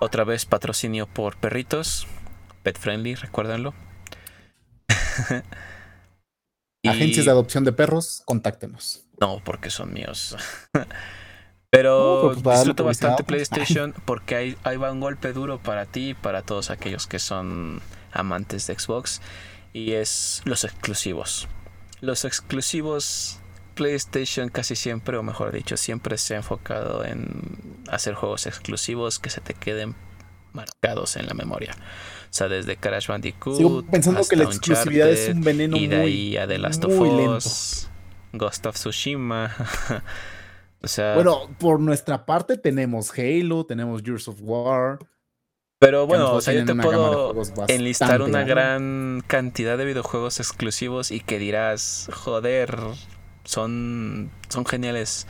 [0.00, 2.08] Otra vez patrocinio por perritos.
[2.64, 3.74] Pet friendly, recuérdenlo.
[6.84, 9.06] Agencias de adopción de perros, contáctenos.
[9.20, 10.36] No, porque son míos.
[11.70, 13.22] Pero pues, disfruto bastante.
[13.22, 17.20] PlayStation porque ahí, ahí va un golpe duro para ti y para todos aquellos que
[17.20, 17.80] son
[18.12, 19.20] amantes de Xbox.
[19.72, 21.46] Y es los exclusivos.
[22.00, 23.38] Los exclusivos
[23.76, 29.30] PlayStation casi siempre, o mejor dicho, siempre se ha enfocado en hacer juegos exclusivos que
[29.30, 29.94] se te queden
[30.56, 31.76] marcados en la memoria.
[32.24, 33.56] O sea, desde Crash Bandicoot.
[33.56, 36.84] Sigo pensando que la exclusividad es un veneno Y de muy, ahí a The Last
[36.84, 36.92] of.
[36.98, 37.88] Us,
[38.32, 39.54] Ghost of Tsushima.
[40.82, 44.98] o sea, Bueno, por nuestra parte tenemos Halo, tenemos Gears of War.
[45.78, 47.34] pero bueno, o sea, yo te puedo
[47.68, 52.76] enlistar una gran cantidad de videojuegos exclusivos y que dirás, joder,
[53.46, 55.26] son, son geniales.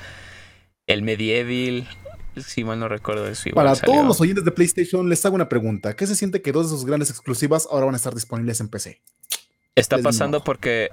[0.87, 1.89] El Medieval,
[2.37, 3.95] si mal no recuerdo, eso igual Para salió.
[3.95, 5.97] todos los oyentes de PlayStation, les hago una pregunta.
[5.97, 8.69] ¿Qué se siente que dos de sus grandes exclusivas ahora van a estar disponibles en
[8.69, 9.01] PC?
[9.75, 10.91] Está pasando porque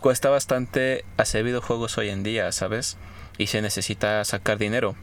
[0.00, 2.96] cuesta bastante hacer videojuegos hoy en día, ¿sabes?
[3.38, 4.94] Y se necesita sacar dinero.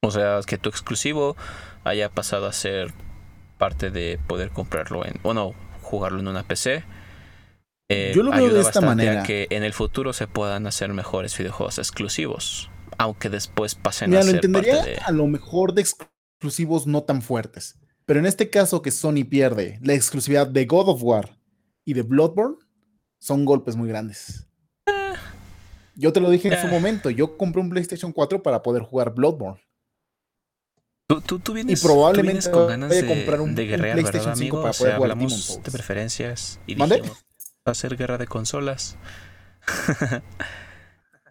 [0.00, 1.36] O sea, que tu exclusivo
[1.84, 2.92] haya pasado a ser
[3.56, 6.84] parte de poder comprarlo en, o no, jugarlo en una PC.
[7.88, 9.22] Eh, Yo lo veo de esta manera.
[9.22, 12.70] A que en el futuro se puedan hacer mejores videojuegos exclusivos.
[12.98, 14.96] Aunque después pasen Mira, a lo ser entendería parte de.
[14.98, 17.76] a lo mejor de exclusivos no tan fuertes.
[18.06, 21.38] Pero en este caso que Sony pierde la exclusividad de God of War
[21.84, 22.56] y de Bloodborne,
[23.20, 24.46] son golpes muy grandes.
[25.94, 26.70] Yo te lo dije en su Eh.
[26.70, 29.60] momento, yo compré un PlayStation 4 para poder jugar Bloodborne.
[31.08, 33.68] Tú, tú, tú vienes, Y probablemente tú vienes con ganas a comprar un- de un
[33.68, 34.60] guerrear, PlayStation ¿verdad, 5 amigo?
[34.62, 37.24] para O sea, poder jugar hablamos de preferencias y dijimos,
[37.74, 38.96] ser guerra de consolas.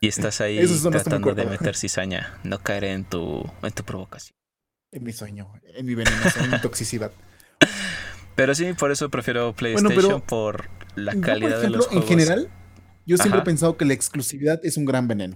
[0.01, 0.59] y estás ahí
[0.91, 4.35] tratando de meter cizaña, no caer en tu, en tu provocación.
[4.91, 7.11] En mi sueño, en mi venenosa, en mi toxicidad.
[8.35, 12.07] Pero sí, por eso prefiero PlayStation por la Yo, por calidad de los ejemplo, en
[12.07, 12.09] juegos.
[12.09, 12.51] general,
[13.05, 15.35] yo siempre he pensado que la exclusividad es un gran veneno.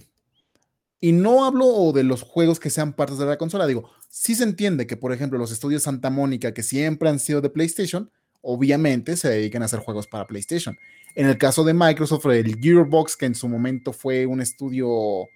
[1.00, 4.44] Y no hablo de los juegos que sean partes de la consola, digo, sí se
[4.44, 8.12] entiende que, por ejemplo, los estudios Santa Mónica, que siempre han sido de PlayStation,
[8.42, 10.78] obviamente se dedican a hacer juegos para PlayStation.
[11.16, 15.28] En el caso de Microsoft, el Gearbox, que en su momento fue un estudio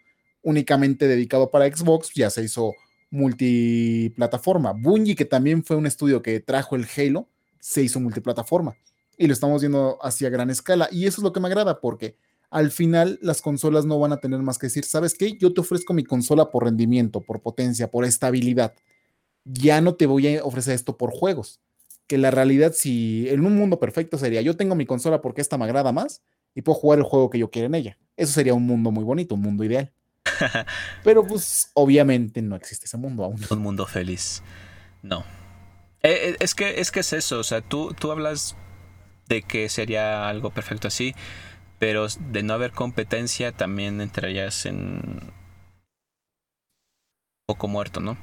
[0.42, 2.74] únicamente dedicado para Xbox, ya se hizo
[3.10, 4.74] multiplataforma.
[4.74, 7.28] Bungie, que también fue un estudio que trajo el Halo,
[7.60, 8.78] se hizo multiplataforma.
[9.18, 10.88] Y lo estamos viendo hacia gran escala.
[10.92, 12.18] Y eso es lo que me agrada, porque
[12.50, 15.38] al final las consolas no van a tener más que decir, ¿sabes qué?
[15.38, 18.76] Yo te ofrezco mi consola por rendimiento, por potencia, por estabilidad.
[19.46, 21.60] Ya no te voy a ofrecer esto por juegos.
[22.08, 25.58] Que la realidad, si en un mundo perfecto sería, yo tengo mi consola porque esta
[25.58, 26.22] me agrada más
[26.54, 27.98] y puedo jugar el juego que yo quiera en ella.
[28.16, 29.92] Eso sería un mundo muy bonito, un mundo ideal.
[31.04, 33.40] Pero pues obviamente no existe ese mundo aún.
[33.50, 34.44] Un mundo feliz.
[35.02, 35.24] No.
[36.02, 38.56] Eh, eh, es, que, es que es eso, o sea, tú, tú hablas
[39.28, 41.16] de que sería algo perfecto así,
[41.80, 45.34] pero de no haber competencia también entrarías en un
[47.48, 48.18] poco muerto, ¿no?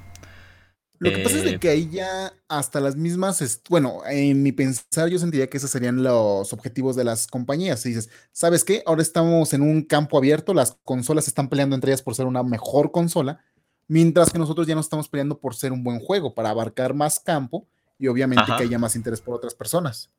[1.02, 4.52] Lo que pasa es Eh, de que ahí ya hasta las mismas, bueno, en mi
[4.52, 7.80] pensar yo sentiría que esos serían los objetivos de las compañías.
[7.80, 8.82] Si dices, ¿sabes qué?
[8.86, 12.42] Ahora estamos en un campo abierto, las consolas están peleando entre ellas por ser una
[12.44, 13.40] mejor consola,
[13.88, 17.18] mientras que nosotros ya no estamos peleando por ser un buen juego, para abarcar más
[17.18, 17.66] campo
[17.98, 18.56] y obviamente Ajá.
[18.56, 20.10] que haya más interés por otras personas.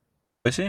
[0.41, 0.65] Pues sí.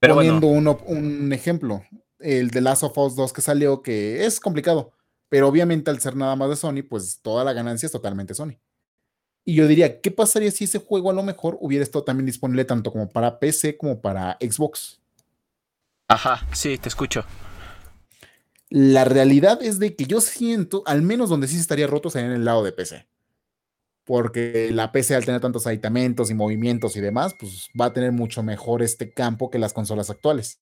[0.00, 1.82] Pero Poniendo bueno, uno- un ejemplo,
[2.18, 4.92] el de Last of Us 2 que salió, que es complicado,
[5.30, 8.58] pero obviamente al ser nada más de Sony, pues toda la ganancia es totalmente Sony.
[9.48, 12.66] Y yo diría, ¿qué pasaría si ese juego a lo mejor hubiera estado también disponible
[12.66, 15.00] tanto como para PC como para Xbox?
[16.06, 17.24] ajá, sí, te escucho.
[18.68, 22.28] La realidad es de que yo siento, al menos donde sí se estaría roto sería
[22.28, 23.08] en el lado de PC.
[24.04, 28.12] Porque la PC al tener tantos aditamentos y movimientos y demás, pues va a tener
[28.12, 30.60] mucho mejor este campo que las consolas actuales.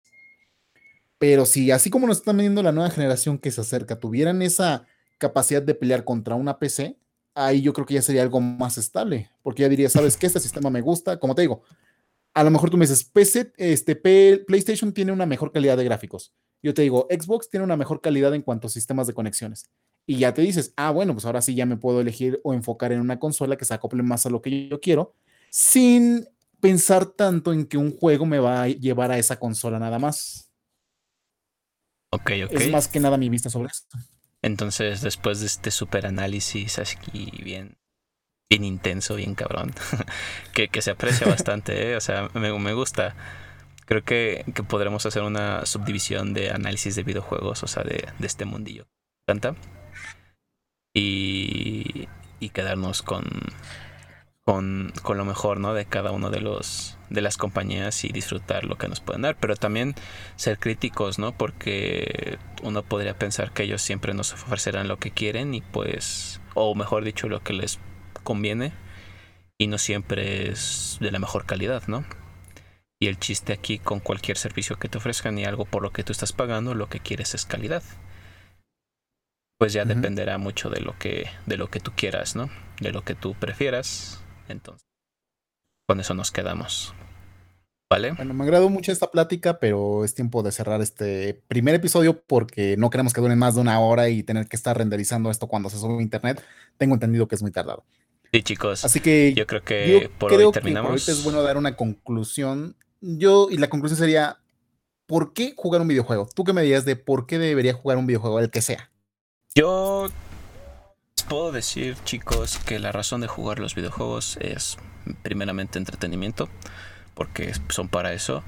[1.18, 4.86] Pero si así como nos están vendiendo la nueva generación que se acerca, tuvieran esa
[5.18, 7.00] capacidad de pelear contra una PC,
[7.36, 9.30] ahí yo creo que ya sería algo más estable.
[9.42, 10.26] Porque ya diría, ¿sabes qué?
[10.26, 11.18] Este sistema me gusta.
[11.18, 11.62] Como te digo,
[12.34, 16.34] a lo mejor tú me dices, PC, este, PlayStation tiene una mejor calidad de gráficos.
[16.62, 19.70] Yo te digo, Xbox tiene una mejor calidad en cuanto a sistemas de conexiones.
[20.06, 22.92] Y ya te dices, ah, bueno, pues ahora sí ya me puedo elegir o enfocar
[22.92, 25.14] en una consola que se acople más a lo que yo quiero,
[25.50, 26.26] sin
[26.60, 30.50] pensar tanto en que un juego me va a llevar a esa consola nada más.
[32.10, 32.52] Ok, ok.
[32.52, 33.98] Es más que nada mi vista sobre esto.
[34.46, 37.76] Entonces, después de este super análisis aquí bien,
[38.48, 39.74] bien intenso, bien cabrón,
[40.54, 41.96] que, que se aprecia bastante, ¿eh?
[41.96, 43.16] o sea, me, me gusta.
[43.86, 48.26] Creo que, que podremos hacer una subdivisión de análisis de videojuegos, o sea, de, de
[48.26, 48.86] este mundillo.
[49.26, 49.56] ¿Tanta?
[50.94, 52.06] Y,
[52.38, 53.24] y quedarnos con,
[54.46, 55.74] con, con, lo mejor, ¿no?
[55.74, 59.36] De cada uno de los de las compañías y disfrutar lo que nos pueden dar,
[59.36, 59.96] pero también
[60.36, 61.32] ser críticos, ¿no?
[61.36, 66.76] Porque uno podría pensar que ellos siempre nos ofrecerán lo que quieren y pues o
[66.76, 67.80] mejor dicho lo que les
[68.22, 68.72] conviene
[69.58, 72.04] y no siempre es de la mejor calidad, ¿no?
[73.00, 76.04] Y el chiste aquí con cualquier servicio que te ofrezcan y algo por lo que
[76.04, 77.82] tú estás pagando, lo que quieres es calidad.
[79.58, 82.48] Pues ya dependerá mucho de lo que de lo que tú quieras, ¿no?
[82.80, 84.86] De lo que tú prefieras entonces,
[85.88, 86.94] con eso nos quedamos.
[87.88, 88.12] ¿Vale?
[88.12, 92.76] Bueno, me agradó mucho esta plática, pero es tiempo de cerrar este primer episodio porque
[92.76, 95.70] no queremos que dure más de una hora y tener que estar renderizando esto cuando
[95.70, 96.42] se sube a internet.
[96.78, 97.84] Tengo entendido que es muy tardado.
[98.32, 98.84] Sí, chicos.
[98.84, 101.08] Así que yo creo que por hoy terminamos.
[101.08, 102.76] es bueno dar una conclusión.
[103.00, 104.38] Yo, y la conclusión sería:
[105.06, 106.28] ¿por qué jugar un videojuego?
[106.34, 108.90] ¿Tú qué me dirías de por qué debería jugar un videojuego, el que sea?
[109.54, 110.08] Yo
[111.26, 114.78] puedo decir, chicos, que la razón de jugar los videojuegos es
[115.22, 116.48] primeramente entretenimiento,
[117.14, 118.42] porque son para eso,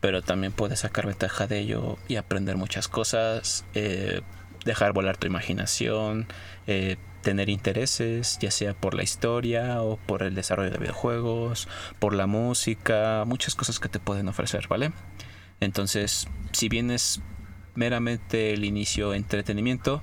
[0.00, 4.20] pero también puedes sacar ventaja de ello y aprender muchas cosas, eh,
[4.64, 6.26] dejar volar tu imaginación,
[6.66, 11.68] eh, tener intereses, ya sea por la historia o por el desarrollo de videojuegos,
[11.98, 14.92] por la música, muchas cosas que te pueden ofrecer, ¿vale?
[15.60, 17.20] Entonces, si bien es
[17.74, 20.02] meramente el inicio entretenimiento,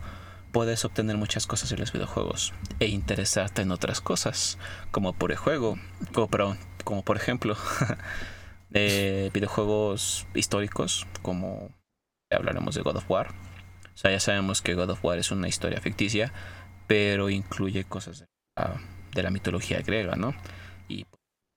[0.54, 4.60] puedes obtener muchas cosas en los videojuegos e interesarte en otras cosas,
[4.92, 5.78] como por el juego,
[6.14, 7.58] como, por ejemplo
[8.70, 11.72] videojuegos históricos, como
[12.32, 13.32] hablaremos de God of War.
[13.94, 16.32] O sea, ya sabemos que God of War es una historia ficticia,
[16.88, 18.80] pero incluye cosas de la,
[19.14, 20.36] de la mitología griega, ¿no?
[20.88, 21.06] Y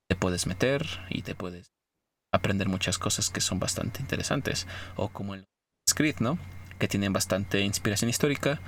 [0.09, 1.71] te puedes meter y te puedes
[2.33, 4.67] aprender muchas cosas que son bastante interesantes,
[4.97, 5.47] o como el
[5.95, 6.39] Creed, ¿no?
[6.79, 8.61] Que tienen bastante inspiración histórica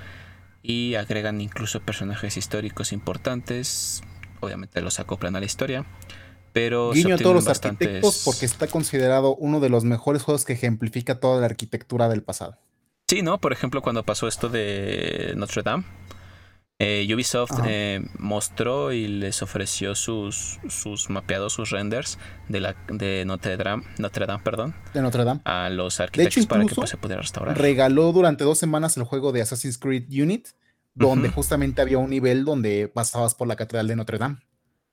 [0.61, 4.01] y agregan incluso personajes históricos importantes.
[4.39, 5.85] Obviamente los acoplan a la historia.
[6.51, 10.53] Pero Guiño a todos los arquitectos porque está considerado uno de los mejores juegos que
[10.53, 12.57] ejemplifica toda la arquitectura del pasado.
[13.07, 13.39] Sí, ¿no?
[13.39, 15.83] Por ejemplo, cuando pasó esto de Notre Dame,
[16.81, 22.17] eh, Ubisoft eh, mostró y les ofreció sus, sus mapeados, sus renders
[22.47, 26.65] de la de Notre Dame, Notre Dame, perdón, de Notre Dame a los arquitectos para
[26.65, 27.57] que pues, se pudiera restaurar.
[27.57, 30.47] Regaló durante dos semanas el juego de Assassin's Creed Unit,
[30.93, 34.37] donde justamente había un nivel donde pasabas por la catedral de Notre Dame.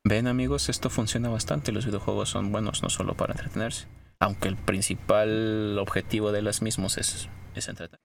[0.03, 1.71] Ven amigos, esto funciona bastante.
[1.71, 3.87] Los videojuegos son buenos no solo para entretenerse,
[4.19, 8.01] aunque el principal objetivo de los mismos es, es entretener.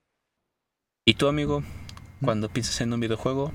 [1.04, 1.64] ¿Y tú amigo?
[2.24, 3.52] Cuando piensas en un videojuego,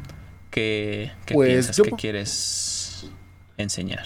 [0.51, 3.11] ¿qué, pues piensas que quieres
[3.57, 4.05] enseñar?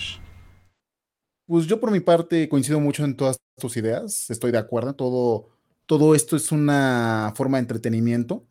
[1.46, 5.48] Pues yo por mi parte coincido mucho en todas tus ideas, estoy de acuerdo, todo,
[5.86, 8.44] todo esto es una forma de entretenimiento,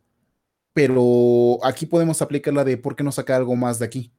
[0.72, 4.12] pero aquí podemos aplicar la de por qué no sacar algo más de aquí.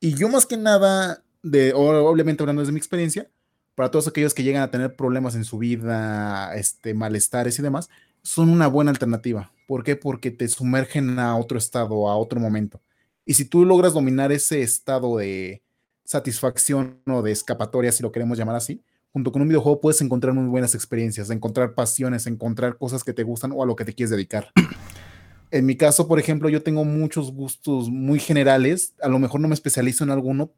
[0.00, 3.30] Y yo más que nada, de, obviamente hablando desde mi experiencia,
[3.74, 7.88] para todos aquellos que llegan a tener problemas en su vida, este, malestares y demás,
[8.22, 9.52] son una buena alternativa.
[9.70, 9.94] ¿Por qué?
[9.94, 12.82] Porque te sumergen a otro estado, a otro momento.
[13.24, 15.62] Y si tú logras dominar ese estado de
[16.02, 20.34] satisfacción o de escapatoria, si lo queremos llamar así, junto con un videojuego puedes encontrar
[20.34, 23.92] muy buenas experiencias, encontrar pasiones, encontrar cosas que te gustan o a lo que te
[23.94, 24.50] quieres dedicar.
[25.52, 29.46] En mi caso, por ejemplo, yo tengo muchos gustos muy generales, a lo mejor no
[29.46, 30.52] me especializo en alguno,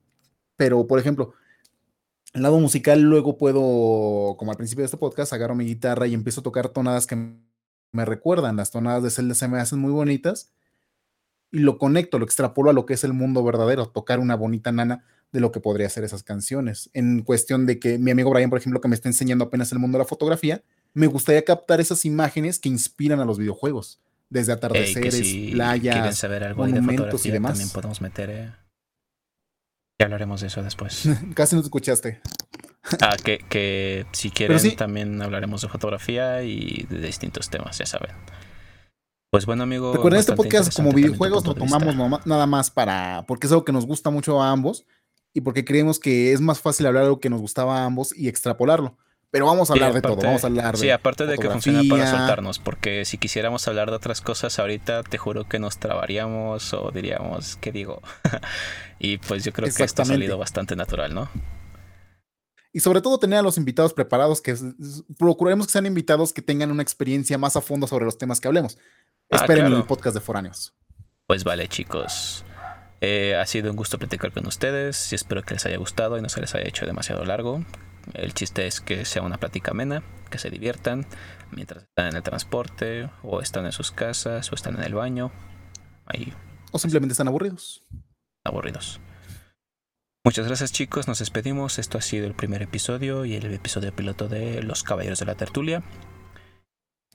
[0.56, 1.34] pero por ejemplo,
[2.32, 6.14] el lado musical luego puedo, como al principio de este podcast, agarro mi guitarra y
[6.14, 7.14] empiezo a tocar tonadas que
[7.92, 10.52] me recuerdan, las tonadas de Zelda se me hacen muy bonitas
[11.50, 14.72] y lo conecto, lo extrapolo a lo que es el mundo verdadero, tocar una bonita
[14.72, 16.90] nana de lo que podría ser esas canciones.
[16.94, 19.78] En cuestión de que mi amigo Brian, por ejemplo, que me está enseñando apenas el
[19.78, 20.62] mundo de la fotografía,
[20.94, 27.24] me gustaría captar esas imágenes que inspiran a los videojuegos, desde atardeceres, playas, saber monumentos
[27.26, 27.52] y demás.
[27.52, 28.30] También podemos meter.
[28.30, 28.52] Eh.
[29.98, 31.08] Ya hablaremos de eso después.
[31.34, 32.20] Casi no te escuchaste.
[33.00, 38.10] Ah, que, si quieren también hablaremos de fotografía y de distintos temas, ya saben.
[39.30, 39.94] Pues bueno, amigo.
[39.94, 43.24] Recuerden, este podcast como videojuegos lo tomamos nada más para.
[43.26, 44.84] porque es algo que nos gusta mucho a ambos
[45.32, 48.16] y porque creemos que es más fácil hablar de lo que nos gustaba a ambos
[48.16, 48.98] y extrapolarlo.
[49.30, 50.80] Pero vamos a hablar de todo, vamos a hablar de.
[50.80, 55.02] Sí, aparte de que funciona para soltarnos, porque si quisiéramos hablar de otras cosas ahorita,
[55.04, 58.02] te juro que nos trabaríamos o diríamos, ¿qué digo?
[58.98, 61.30] y pues yo creo que esto ha salido bastante natural, ¿no?
[62.72, 64.56] Y sobre todo tener a los invitados preparados, que
[65.18, 68.48] procuremos que sean invitados que tengan una experiencia más a fondo sobre los temas que
[68.48, 68.78] hablemos.
[69.30, 70.74] Ah, Esperen el podcast de Foráneos.
[71.26, 72.44] Pues vale, chicos.
[73.00, 76.22] Eh, ha sido un gusto platicar con ustedes y espero que les haya gustado y
[76.22, 77.64] no se les haya hecho demasiado largo.
[78.14, 81.06] El chiste es que sea una plática amena, que se diviertan
[81.50, 85.30] mientras están en el transporte o están en sus casas o están en el baño.
[86.06, 86.32] Ahí,
[86.72, 87.82] o simplemente están aburridos.
[88.44, 89.00] Aburridos.
[90.24, 91.78] Muchas gracias chicos, nos despedimos.
[91.80, 95.34] Esto ha sido el primer episodio y el episodio piloto de Los Caballeros de la
[95.34, 95.82] Tertulia.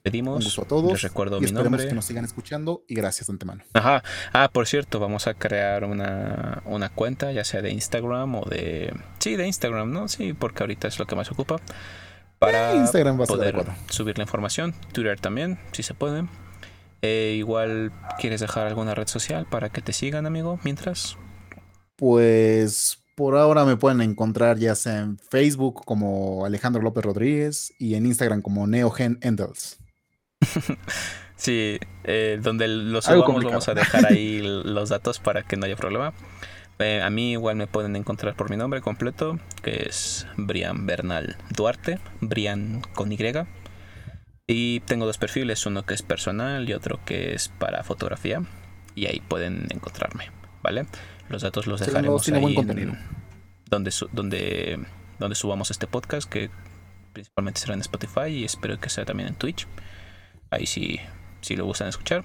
[0.02, 0.92] Pedimos a todos.
[0.92, 1.88] Les recuerdo y mi nombre.
[1.88, 3.64] que nos sigan escuchando y gracias de antemano.
[3.72, 4.02] Ajá.
[4.34, 8.94] Ah, por cierto, vamos a crear una, una cuenta, ya sea de Instagram o de.
[9.18, 10.08] Sí, de Instagram, ¿no?
[10.08, 11.56] Sí, porque ahorita es lo que más ocupa.
[12.38, 14.74] Para Eh, Instagram va a ser poder subir la información.
[14.92, 16.26] Twitter también, si se puede.
[17.00, 20.60] Eh, igual, ¿quieres dejar alguna red social para que te sigan, amigo?
[20.62, 21.16] Mientras.
[21.98, 27.96] Pues por ahora me pueden encontrar ya sea en Facebook como Alejandro López Rodríguez y
[27.96, 29.78] en Instagram como Neogen Endels.
[31.38, 35.76] Sí, eh, donde los subamos vamos a dejar ahí los datos para que no haya
[35.76, 36.12] problema.
[36.80, 41.36] Eh, a mí igual me pueden encontrar por mi nombre completo, que es Brian Bernal
[41.56, 43.18] Duarte, Brian con Y.
[44.48, 48.42] Y tengo dos perfiles, uno que es personal y otro que es para fotografía.
[48.96, 50.86] Y ahí pueden encontrarme, ¿vale?
[51.28, 52.98] Los datos los Sí, dejaremos buen ahí en
[53.70, 54.86] donde, donde,
[55.18, 56.50] donde subamos este podcast, que
[57.12, 59.66] principalmente será en Spotify y espero que sea también en Twitch.
[60.50, 61.00] Ahí sí,
[61.40, 62.24] si lo gustan escuchar.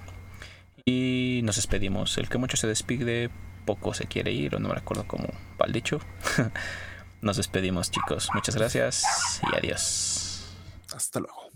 [0.86, 2.16] Y nos despedimos.
[2.18, 3.30] El que mucho se despide,
[3.64, 5.28] poco se quiere ir, o no me recuerdo cómo
[5.60, 6.00] va el dicho.
[7.22, 8.28] nos despedimos, chicos.
[8.34, 10.46] Muchas gracias y adiós.
[10.94, 11.50] Hasta luego.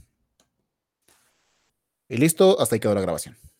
[2.09, 3.37] Y listo, hasta ahí quedó la grabación.